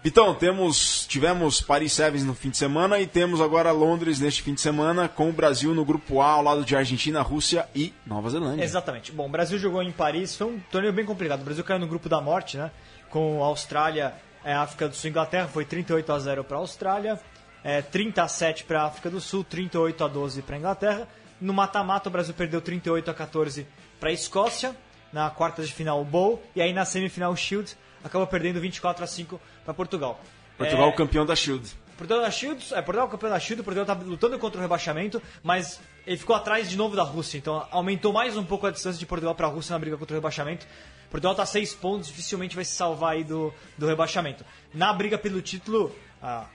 [0.06, 4.54] Então, temos, tivemos Paris Sevens no fim de semana e temos agora Londres neste fim
[4.54, 8.30] de semana com o Brasil no grupo A ao lado de Argentina, Rússia e Nova
[8.30, 8.62] Zelândia.
[8.62, 9.10] Exatamente.
[9.10, 11.40] Bom, o Brasil jogou em Paris, foi um torneio bem complicado.
[11.40, 12.70] O Brasil caiu no grupo da morte, né?
[13.10, 17.20] Com Austrália, é, África do Sul e Inglaterra, foi 38 a 0 para a Austrália,
[17.64, 21.08] é, 30 a 7 para a África do Sul, 38 a 12 para a Inglaterra.
[21.40, 23.66] No mata-mata, o Brasil perdeu 38 a 14
[23.98, 24.76] para a Escócia,
[25.12, 29.02] na quarta de final o Bowl, e aí na semifinal o Shield acabou perdendo 24
[29.02, 30.18] a 5 para Portugal.
[30.56, 31.68] Portugal É, campeão da Shield.
[31.98, 35.80] Portugal da Shield, é, Portugal campeão da Shield, Portugal tá lutando contra o rebaixamento, mas
[36.06, 39.06] ele ficou atrás de novo da Rússia, então aumentou mais um pouco a distância de
[39.06, 40.66] Portugal para a Rússia na briga contra o rebaixamento.
[41.10, 44.44] Portugal está a seis pontos, dificilmente vai se salvar aí do, do rebaixamento.
[44.72, 46.46] Na briga pelo título, a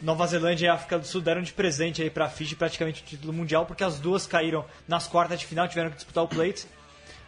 [0.00, 3.02] Nova Zelândia e a África do Sul deram de presente aí para a Fiji praticamente
[3.02, 6.28] o título mundial, porque as duas caíram nas quartas de final, tiveram que disputar o
[6.28, 6.66] plate.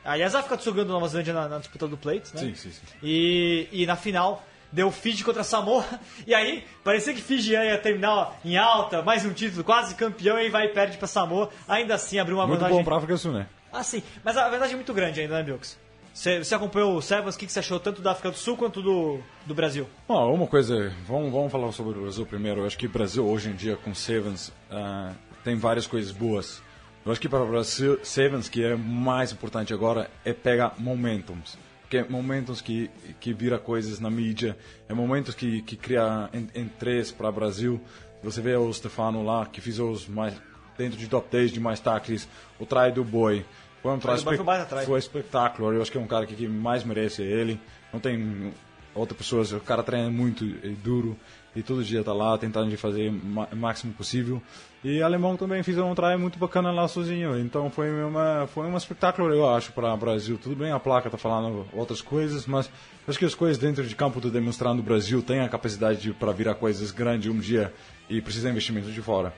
[0.04, 2.40] Aliás, a África do Sul ganhou Nova Zelândia na, na disputa do plate, né?
[2.40, 2.80] Sim, sim, sim.
[3.02, 4.44] E, e na final
[4.76, 5.84] deu Fiji contra Samoa.
[6.26, 10.50] E aí parecia que Fiji ia terminar em alta, mais um título, quase campeão, e
[10.50, 11.50] vai e perde pra Samoa.
[11.68, 12.78] Ainda assim abriu uma Muito vantagem.
[12.78, 13.46] bom para a África do Sul, né?
[13.72, 14.02] Ah, sim.
[14.24, 15.78] Mas a vantagem é muito grande ainda, né, Bilks?
[16.12, 18.56] Você, você acompanhou o Sevens, o que, que você achou tanto da África do Sul
[18.56, 19.86] quanto do, do Brasil?
[20.08, 22.62] Bom, uma coisa, vamos, vamos falar sobre o Brasil primeiro.
[22.62, 25.12] Eu acho que o Brasil hoje em dia com Sevens ah,
[25.44, 26.60] tem várias coisas boas.
[27.04, 31.56] Eu acho que para o Brasil, Sevens, que é mais importante agora, é pegar momentums.
[31.86, 34.58] Porque é momentos que, que vira coisas na mídia,
[34.88, 37.80] é momentos que, que cria interesse para o Brasil.
[38.24, 40.34] Você vê o Stefano lá, que fez os mais,
[40.76, 42.28] dentro de top 10 de mais tackles,
[42.58, 43.44] o try do Boy.
[43.80, 44.36] Foi um Boy
[44.84, 45.74] foi espetacular.
[45.74, 47.60] Eu acho que é um cara que, que mais merece ele.
[47.92, 48.52] Não tem
[48.96, 49.52] outras pessoas.
[49.52, 51.16] O cara treina muito e duro
[51.54, 54.42] e todo dia tá lá tentando de fazer o máximo possível.
[54.84, 57.38] E alemão também fez um try muito bacana lá sozinho.
[57.38, 60.38] Então foi uma foi um espetáculo, eu acho, para o Brasil.
[60.40, 62.70] Tudo bem, a placa tá falando outras coisas, mas
[63.08, 66.30] acho que as coisas dentro de campo estão demonstrando o Brasil tem a capacidade para
[66.32, 67.72] virar coisas grandes um dia
[68.08, 69.32] e precisa de investimento de fora.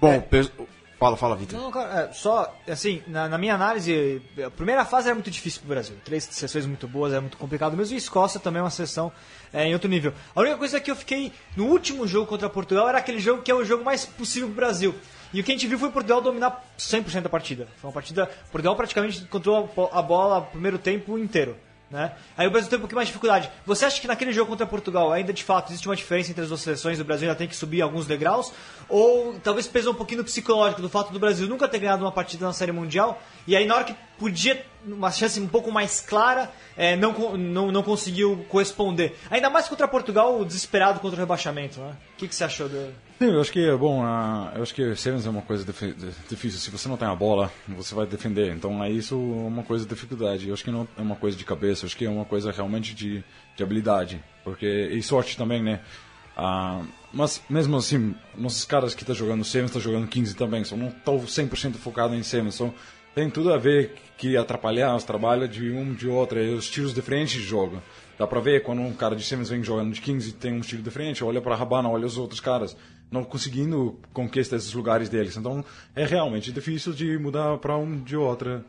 [0.00, 0.48] Bom, pe-
[0.98, 1.58] fala, fala, Vitor.
[1.60, 5.60] Não, cara, é, só, assim, na, na minha análise, a primeira fase era muito difícil
[5.60, 5.96] pro Brasil.
[6.04, 7.94] Três sessões muito boas, era muito complicado mesmo.
[7.94, 9.12] E Escócia também é uma sessão
[9.52, 10.12] é, em outro nível.
[10.34, 13.50] A única coisa que eu fiquei no último jogo contra Portugal era aquele jogo que
[13.50, 14.94] é o jogo mais possível pro Brasil.
[15.32, 17.68] E o que a gente viu foi Portugal dominar 100% da partida.
[17.76, 18.26] Foi uma partida.
[18.50, 19.26] Portugal praticamente
[19.74, 21.54] bo- a bola o primeiro tempo inteiro.
[21.90, 22.12] Né?
[22.36, 23.50] Aí o Brasil tem um pouquinho mais de dificuldade.
[23.64, 26.48] Você acha que naquele jogo contra Portugal ainda de fato existe uma diferença entre as
[26.48, 27.00] duas seleções?
[27.00, 28.52] O Brasil ainda tem que subir alguns degraus?
[28.90, 32.12] Ou talvez pesou um pouquinho no psicológico do fato do Brasil nunca ter ganhado uma
[32.12, 36.00] partida na Série Mundial e aí na hora que podia uma chance um pouco mais
[36.00, 39.16] clara é, não, não, não conseguiu corresponder?
[39.30, 41.80] Ainda mais contra Portugal, desesperado contra o rebaixamento.
[41.80, 41.96] Né?
[42.14, 43.07] O que, que você achou do.
[43.18, 44.00] Sim, eu acho que é bom.
[44.04, 46.60] ah, eu acho que Sevens é uma coisa difícil.
[46.60, 48.54] Se você não tem a bola, você vai defender.
[48.54, 50.46] Então é isso uma coisa de dificuldade.
[50.46, 51.84] Eu acho que não é uma coisa de cabeça.
[51.84, 53.24] Eu acho que é uma coisa realmente de,
[53.56, 55.80] de habilidade, porque e sorte também, né?
[56.36, 56.80] Ah,
[57.12, 60.62] mas mesmo assim, nossos caras que estão jogando Sevens estão jogando 15 também.
[60.62, 62.54] Só não estão 100% focados em Sevens.
[62.54, 62.72] Só
[63.16, 66.94] tem tudo a ver que atrapalhar os trabalhos de um de outro, e os tiros
[66.94, 67.82] diferentes de jogo.
[68.16, 70.82] Dá pra ver quando um cara de Siemens vem jogando de 15 tem um estilo
[70.82, 72.76] diferente, olha pra Rabana, olha os outros caras,
[73.10, 75.36] não conseguindo conquistar esses lugares deles.
[75.36, 78.64] Então é realmente difícil de mudar pra um de outra.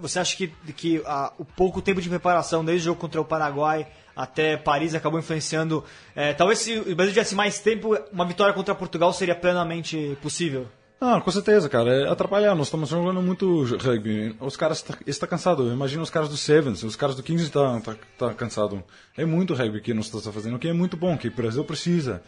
[0.00, 3.24] Você acha que, que ah, o pouco tempo de preparação, desde o jogo contra o
[3.24, 5.84] Paraguai até Paris, acabou influenciando?
[6.14, 10.66] é, talvez se o Brasil tivesse mais tempo, uma vitória contra Portugal seria plenamente possível.
[11.00, 11.92] Ah, com certeza, cara.
[11.92, 12.54] É atrapalhar.
[12.54, 14.34] Nós estamos jogando muito rugby.
[14.40, 15.70] Os caras tá- estão cansados.
[15.70, 18.82] Imagina os caras do Sevens, os caras do 15 estão tá, tá cansado.
[19.14, 22.22] É muito rugby que nós estamos fazendo, que é muito bom, que o Brasil precisa.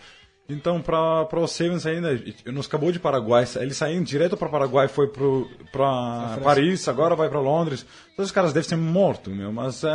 [0.48, 5.08] Então, para os Sevens ainda, nos acabou de Paraguai, ele saindo direto para Paraguai, foi
[5.08, 7.84] para Paris, agora vai para Londres.
[8.16, 9.88] Todos os caras devem ser mortos, meu, mas é,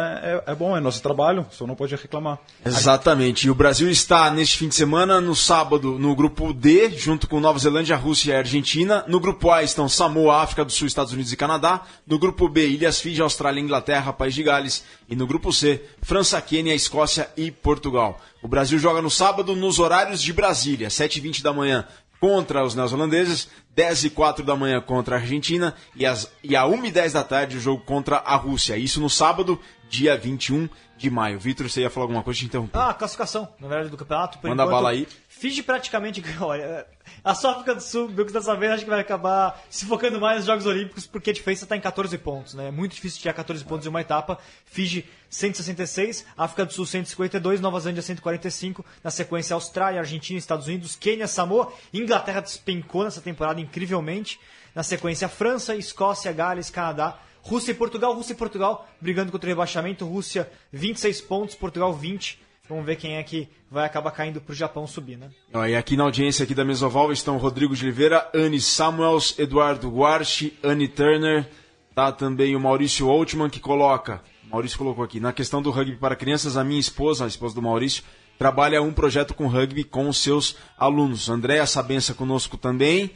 [0.45, 2.37] é, é bom, é nosso trabalho, só não pode reclamar.
[2.63, 3.47] Exatamente.
[3.47, 7.39] E o Brasil está neste fim de semana, no sábado, no grupo D, junto com
[7.39, 9.03] Nova Zelândia, Rússia e Argentina.
[9.07, 11.81] No grupo A estão Samoa, África do Sul, Estados Unidos e Canadá.
[12.05, 14.83] No grupo B, Ilhas Fiji, Austrália, Inglaterra, País de Gales.
[15.09, 18.21] E no grupo C, França, Quênia, Escócia e Portugal.
[18.43, 21.87] O Brasil joga no sábado nos horários de Brasília, 7h20 da manhã
[22.21, 26.67] contra os neozelandeses, 10 e 4 da manhã contra a Argentina e, às, e a
[26.67, 28.77] 1 e 10 da tarde o jogo contra a Rússia.
[28.77, 29.59] Isso no sábado,
[29.89, 31.39] dia 21 de maio.
[31.39, 32.39] Vitor, você ia falar alguma coisa?
[32.39, 32.57] Te.
[32.73, 34.37] Ah, classificação, na verdade, do campeonato.
[34.37, 35.07] Por Manda enquanto, bala aí.
[35.41, 36.85] Fiji praticamente, olha,
[37.23, 40.37] a só África do Sul, Bilks dessa vez, acho que vai acabar se focando mais
[40.37, 42.67] nos Jogos Olímpicos, porque a diferença está em 14 pontos, né?
[42.67, 44.37] É muito difícil tirar 14 pontos em uma etapa.
[44.67, 50.95] Fiji 166, África do Sul 152, Nova Zelândia 145, na sequência Austrália, Argentina, Estados Unidos,
[50.95, 54.39] Quênia, Samoa, Inglaterra despencou nessa temporada incrivelmente.
[54.75, 59.49] Na sequência França, Escócia, Gales, Canadá, Rússia e Portugal, Rússia e Portugal brigando contra o
[59.49, 62.50] rebaixamento, Rússia 26 pontos, Portugal 20.
[62.71, 65.29] Vamos ver quem é que vai acabar caindo pro Japão subir, né?
[65.67, 70.57] E aqui na audiência aqui da Mesoval estão Rodrigo de Oliveira, Anne Samuels, Eduardo Guarchi,
[70.63, 71.49] Anne Turner,
[71.93, 76.15] tá também o Maurício Altman que coloca, Maurício colocou aqui, na questão do rugby para
[76.15, 78.03] crianças, a minha esposa, a esposa do Maurício,
[78.39, 81.27] trabalha um projeto com rugby com os seus alunos.
[81.27, 83.11] Andréa Sabença conosco também,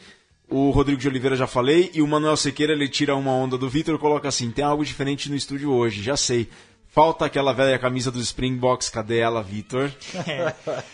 [0.50, 3.70] o Rodrigo de Oliveira já falei, e o Manuel Sequeira ele tira uma onda do
[3.70, 6.50] Vitor e coloca assim, tem algo diferente no estúdio hoje, já sei.
[6.96, 9.92] Falta aquela velha camisa dos Springboks, cadê ela, Vitor?
[10.26, 10.54] É.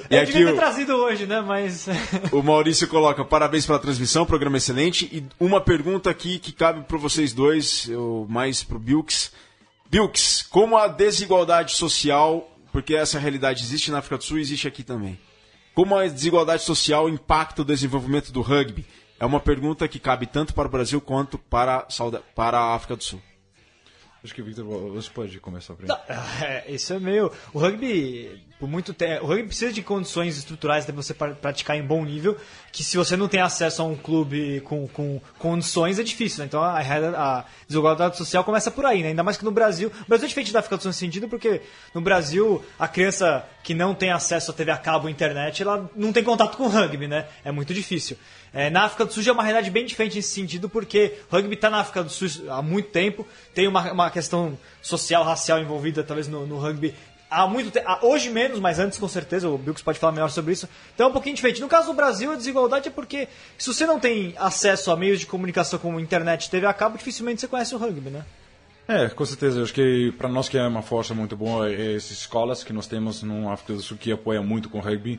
[0.10, 1.42] E Eu aqui devia ter o- trazido hoje, né?
[1.42, 1.88] Mas.
[2.34, 5.06] O Maurício coloca parabéns pela transmissão, programa excelente.
[5.06, 9.32] E uma pergunta aqui que cabe para vocês dois, eu, mais para o Bilks.
[9.92, 14.68] Bilks, como a desigualdade social, porque essa realidade existe na África do Sul e existe
[14.68, 15.20] aqui também.
[15.76, 18.86] Como a desigualdade social impacta o desenvolvimento do rugby?
[19.20, 21.86] É uma pergunta que cabe tanto para o Brasil quanto para,
[22.36, 23.22] para a África do Sul.
[24.24, 26.00] Acho que, Victor, você pode começar primeiro.
[26.44, 27.32] É, isso é meio.
[27.54, 29.26] O rugby, por muito tempo.
[29.26, 32.38] O rugby precisa de condições estruturais para você pra- praticar em bom nível.
[32.72, 36.42] Que se você não tem acesso a um clube com, com condições, é difícil.
[36.42, 36.46] Né?
[36.46, 39.08] Então a, a desigualdade social começa por aí, né?
[39.10, 39.92] Ainda mais que no Brasil.
[40.04, 43.44] O Brasil é diferente da África do Sul nesse sentido, porque no Brasil a criança
[43.64, 46.66] que não tem acesso a TV a cabo e internet, ela não tem contato com
[46.66, 47.26] o rugby, né?
[47.44, 48.16] É muito difícil.
[48.54, 51.36] É, na África do Sul já é uma realidade bem diferente nesse sentido, porque o
[51.36, 55.60] rugby está na África do Sul há muito tempo, tem uma, uma questão social, racial
[55.60, 56.94] envolvida talvez no, no rugby
[57.32, 60.52] há muito tempo, hoje menos, mas antes com certeza, o Bilks pode falar melhor sobre
[60.52, 60.68] isso.
[60.94, 61.62] Então é um pouquinho diferente.
[61.62, 65.22] No caso do Brasil, a desigualdade é porque se você não tem acesso a meios
[65.22, 68.26] de comunicação como internet, TV a cabo, dificilmente você conhece o rugby, né?
[68.88, 69.60] É, com certeza.
[69.60, 72.74] Eu acho que para nós que é uma força muito boa é essas escolas que
[72.74, 75.18] nós temos no África do Sul que apoia muito com o rugby.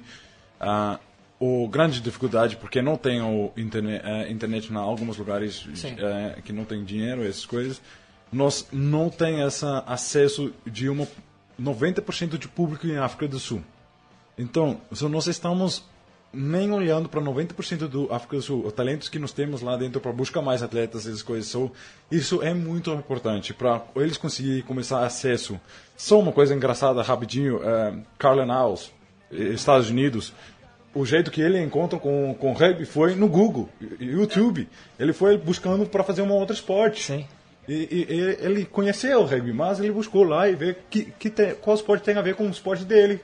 [0.61, 1.01] Ah,
[1.41, 5.67] o grande dificuldade porque não tem o internet, eh, internet em alguns lugares
[5.99, 7.81] eh, que não tem dinheiro essas coisas.
[8.31, 11.07] Nós não tem esse acesso de uma
[11.63, 13.63] 90% de público em África do Sul.
[14.37, 15.85] Então, se nós estamos
[16.33, 20.01] nem olhando para 90% do África do Sul, os talentos que nós temos lá dentro
[20.01, 21.71] para buscar mais atletas, essas coisas, so,
[22.11, 25.61] isso é muito importante para eles conseguirem começar acesso.
[25.97, 27.61] Só uma coisa engraçada, rapidinho,
[28.19, 28.91] Carlin Owls,
[29.31, 30.33] eh, Estados Unidos,
[30.95, 33.69] o jeito que ele encontra com, com rugby foi no Google,
[34.01, 34.69] YouTube.
[34.99, 37.03] Ele foi buscando para fazer um outro esporte.
[37.05, 37.27] Sim.
[37.69, 41.55] E, e- ele conheceu o rugby, mas ele buscou lá e ver que, que tem,
[41.55, 43.21] qual esporte tem a ver com o esporte dele.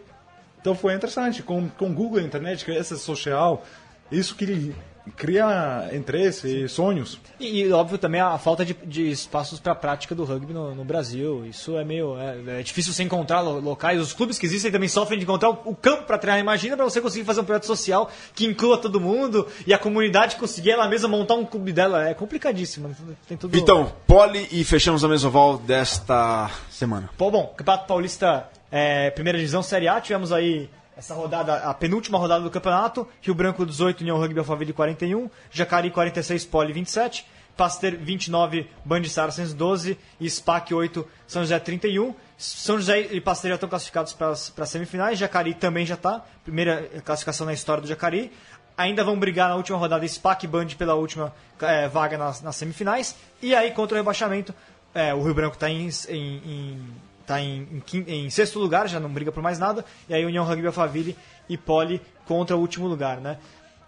[0.61, 3.65] Então foi interessante, com, com Google, internet, que essa social,
[4.11, 4.77] isso que ele
[5.17, 7.19] cria interesse e sonhos.
[7.39, 10.85] E, e, óbvio também a falta de, de espaços para prática do rugby no, no
[10.85, 11.45] Brasil.
[11.47, 12.17] Isso é meio.
[12.19, 14.01] É, é difícil você encontrar lo- locais.
[14.01, 16.41] Os clubes que existem também sofrem de encontrar o, o campo para treinar.
[16.41, 20.37] Imagina para você conseguir fazer um projeto social que inclua todo mundo e a comunidade
[20.37, 22.09] conseguir ela mesma montar um clube dela.
[22.09, 22.95] É complicadíssimo.
[23.27, 23.53] Tem tudo.
[23.53, 27.09] Vitão, pole e fechamos a mesoval desta semana.
[27.17, 30.69] Pô, bom, Campeonato Paulista, é, primeira divisão Série A, tivemos aí
[30.99, 35.91] essa rodada, a penúltima rodada do campeonato, Rio Branco 18, União Rugby Alphaville 41, Jacari
[35.91, 37.25] 46, Poli 27,
[37.57, 42.15] Pasteur 29, Band Saracens 12 e SPAC 8, São José 31.
[42.37, 46.89] São José e Pasteur já estão classificados para as semifinais, Jacari também já está, primeira
[47.05, 48.31] classificação na história do Jacari.
[48.77, 52.55] Ainda vão brigar na última rodada SPAC e Band pela última é, vaga nas, nas
[52.55, 53.17] semifinais.
[53.43, 54.55] E aí, contra o rebaixamento,
[54.95, 56.93] é, o Rio Branco está em, em- em-
[57.29, 59.85] tá em, em em sexto lugar, já não briga por mais nada.
[60.09, 61.17] E aí União Rugby Alphaville
[61.49, 63.39] e Poli contra o último lugar, né?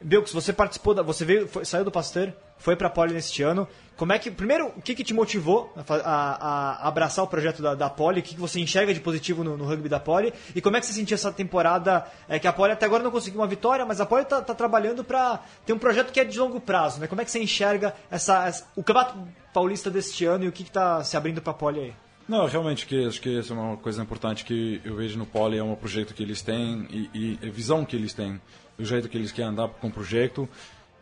[0.03, 3.69] Bilks, você participou, da, você veio, foi- saiu do Pasteur, foi pra Poli neste ano.
[3.99, 7.61] Como é que, primeiro, o que, que te motivou a, a- a abraçar o projeto
[7.61, 8.21] da, da Poli?
[8.21, 10.33] O que, que você enxerga de positivo no, no rugby da Poli?
[10.55, 12.07] E como é que você sentiu essa temporada?
[12.27, 14.55] É, que a Poli até agora não conseguiu uma vitória, mas a Poli tá, tá
[14.55, 17.07] trabalhando pra ter um projeto que é de longo prazo, né?
[17.07, 19.19] Como é que você enxerga essa, essa- o Campeonato
[19.53, 21.95] Paulista deste ano e o que, que tá se abrindo pra Poli aí?
[22.31, 25.59] Não, realmente que acho que essa é uma coisa importante que eu vejo no Poli
[25.59, 28.41] é um projeto que eles têm e, e a visão que eles têm,
[28.79, 30.49] o jeito que eles querem andar com o projeto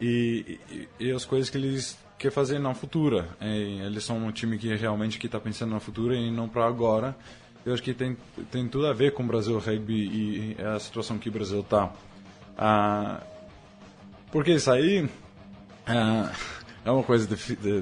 [0.01, 3.29] e, e, e as coisas que eles querem fazer na futura.
[3.43, 7.14] E eles são um time que realmente está pensando na futura e não para agora.
[7.62, 8.16] Eu acho que tem
[8.51, 11.93] tem tudo a ver com o Brasil Rugby e, a situação que o Brasil está.
[12.57, 13.20] Ah,
[14.33, 15.07] porque isso aí
[15.87, 16.33] ah,
[16.87, 17.29] é uma coisa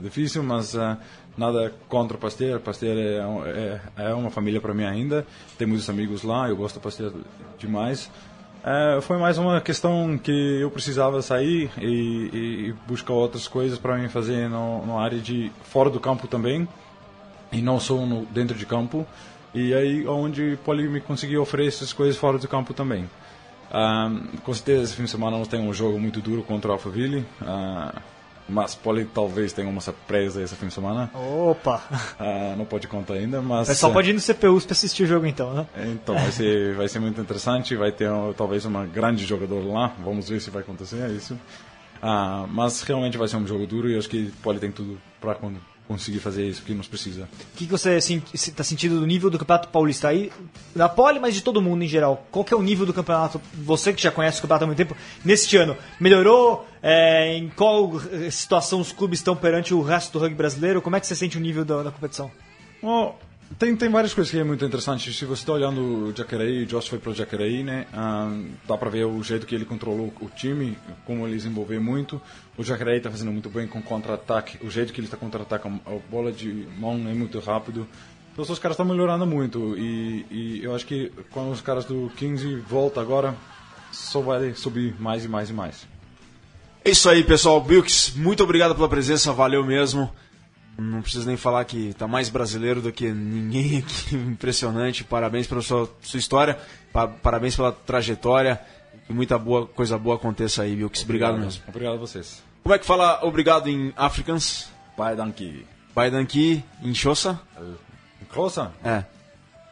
[0.02, 0.98] difícil, mas ah,
[1.36, 2.60] nada contra Pasteur.
[2.60, 5.26] Pasteur é, um- é, é uma família para mim ainda.
[5.58, 7.12] Tem muitos amigos lá, eu gosto do Pasteur
[7.58, 8.10] demais.
[8.64, 13.96] Ah, foi mais uma questão que eu precisava sair e, e- buscar outras coisas para
[13.96, 16.66] mim fazer na área de fora do campo também
[17.52, 19.06] e não só no, dentro de campo.
[19.54, 23.08] E aí onde pode me conseguir oferecer essas coisas fora do campo também.
[23.70, 24.10] Ah,
[24.44, 27.24] com certeza esse fim de semana nós temos um jogo muito duro contra o Alphaville,
[27.42, 27.94] ah,
[28.48, 31.10] mas pode talvez tenha uma surpresa esse fim de semana.
[31.14, 31.82] Opa!
[32.18, 35.02] Ah, não pode contar ainda, mas O pessoal ah, pode ir no CPUs pra assistir
[35.02, 35.66] o jogo então, né?
[35.92, 40.28] então vai ser vai ser muito interessante, vai ter talvez uma grande jogador lá, vamos
[40.28, 41.38] ver se vai acontecer é isso.
[42.02, 45.34] Ah, mas realmente vai ser um jogo duro e acho que pode tem tudo para
[45.86, 47.24] conseguir fazer isso que nos precisa.
[47.24, 50.32] O que, que você está sentindo do nível do Campeonato Paulista aí?
[50.74, 52.26] Da Poli, mas de todo mundo em geral.
[52.30, 53.40] Qual que é o nível do campeonato?
[53.54, 56.66] Você que já conhece o campeonato há muito tempo, neste ano, melhorou?
[56.82, 60.80] É, em qual eh, situação os clubes estão perante o resto do rugby brasileiro?
[60.80, 62.30] Como é que você sente o nível da, da competição?
[62.82, 63.18] Bom,
[63.58, 65.12] tem, tem várias coisas que é muito interessante.
[65.12, 67.86] Se você está olhando o Jacareí, o Josh foi para o Jacareí, né?
[67.92, 68.30] Ah,
[68.66, 72.20] dá para ver o jeito que ele controlou o time, como ele desenvolveu muito.
[72.58, 76.10] O Jacareí está fazendo muito bem com contra-ataque, o jeito que ele está contra-atacando, a
[76.10, 77.86] bola de mão é muito rápido.
[78.32, 82.12] Então os caras estão melhorando muito e, e eu acho que quando os caras do
[82.16, 83.34] 15 voltam agora,
[83.90, 85.86] só vai subir mais e mais e mais.
[86.84, 87.60] É isso aí, pessoal.
[87.60, 90.10] Bilks, muito obrigado pela presença, valeu mesmo.
[90.78, 94.14] Não preciso nem falar que tá mais brasileiro do que ninguém aqui.
[94.16, 95.04] Impressionante.
[95.04, 96.58] Parabéns pela sua, sua história,
[96.92, 98.60] pa- parabéns pela trajetória.
[99.06, 101.02] Que muita boa, coisa boa aconteça aí, Bilks.
[101.02, 101.62] Obrigado mesmo.
[101.68, 102.42] Obrigado a vocês.
[102.62, 104.68] Como é que fala obrigado em Africans?
[104.98, 105.64] Bye, Danki.
[105.94, 107.40] Baidanki em Xhosa?
[108.30, 108.72] Closa?
[108.84, 109.04] É.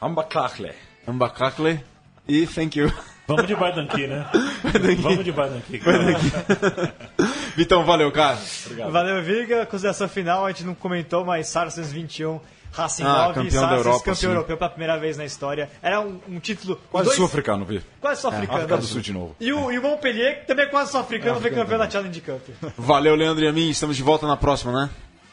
[0.01, 0.73] Ambakakle.
[1.07, 1.85] Ambakakle
[2.27, 2.91] e thank you.
[3.27, 4.27] Vamos de Baidanqui, né?
[5.01, 5.81] Vamos de Baidanqui.
[7.57, 8.39] Vitão, valeu, cara.
[8.91, 9.65] Valeu, Viga.
[9.67, 12.39] Consideração final, a gente não comentou, mas Saracens 21,
[12.73, 14.27] Racing Ah, 9, campeão da Saracens Europa, campeão sim.
[14.27, 15.71] europeu pela primeira vez na história.
[15.83, 16.79] Era um, um título...
[16.91, 17.81] Quase dois- sul-africano, vi.
[18.01, 18.59] Quase sul-africano.
[18.59, 19.37] África do Sul de novo.
[19.41, 22.43] E o, e o Montpellier, que também é quase sul-africano, foi campeão da Challenge Cup.
[22.77, 23.71] Valeu, Leandro e a mim.
[23.71, 24.91] Estamos de volta na próxima, né?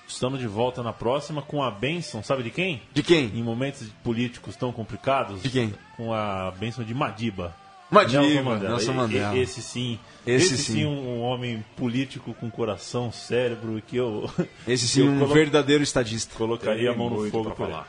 [0.08, 2.82] Estamos de volta na próxima com a bênção, sabe de quem?
[2.94, 3.32] De quem?
[3.34, 5.42] Em momentos políticos tão complicados.
[5.42, 5.74] De quem?
[5.98, 7.56] Com a bênção de Madiba.
[7.92, 9.38] Madiba, Nelson E- e- Mandela.
[9.38, 10.00] Esse sim.
[10.26, 10.74] Esse Esse, sim.
[10.74, 14.30] sim, um, homem político com coração, cérebro, e que eu.
[14.68, 16.34] Esse sim, eu um colo- verdadeiro estadista.
[16.36, 17.88] Colocaria a mão no fogo pra por falar.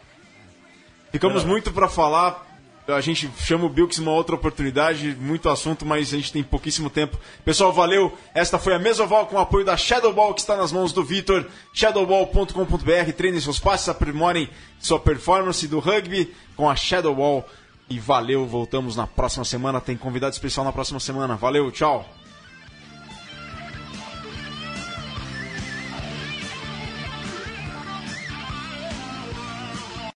[1.13, 1.51] Ficamos Não.
[1.51, 2.51] muito pra falar.
[2.89, 6.91] A gente chama o Bilks uma outra oportunidade, muito assunto, mas a gente tem pouquíssimo
[6.91, 7.17] tempo.
[7.45, 8.19] Pessoal, valeu.
[8.35, 11.47] Esta foi a Mesoval com o apoio da Shadowball, que está nas mãos do Vitor.
[11.73, 13.13] Shadowball.com.br.
[13.17, 14.49] Treinem seus passos, aprimorem
[14.81, 17.49] sua performance do rugby com a Shadowball.
[17.93, 19.79] E valeu, voltamos na próxima semana.
[19.79, 21.37] Tem convidado especial na próxima semana.
[21.37, 22.22] Valeu, tchau.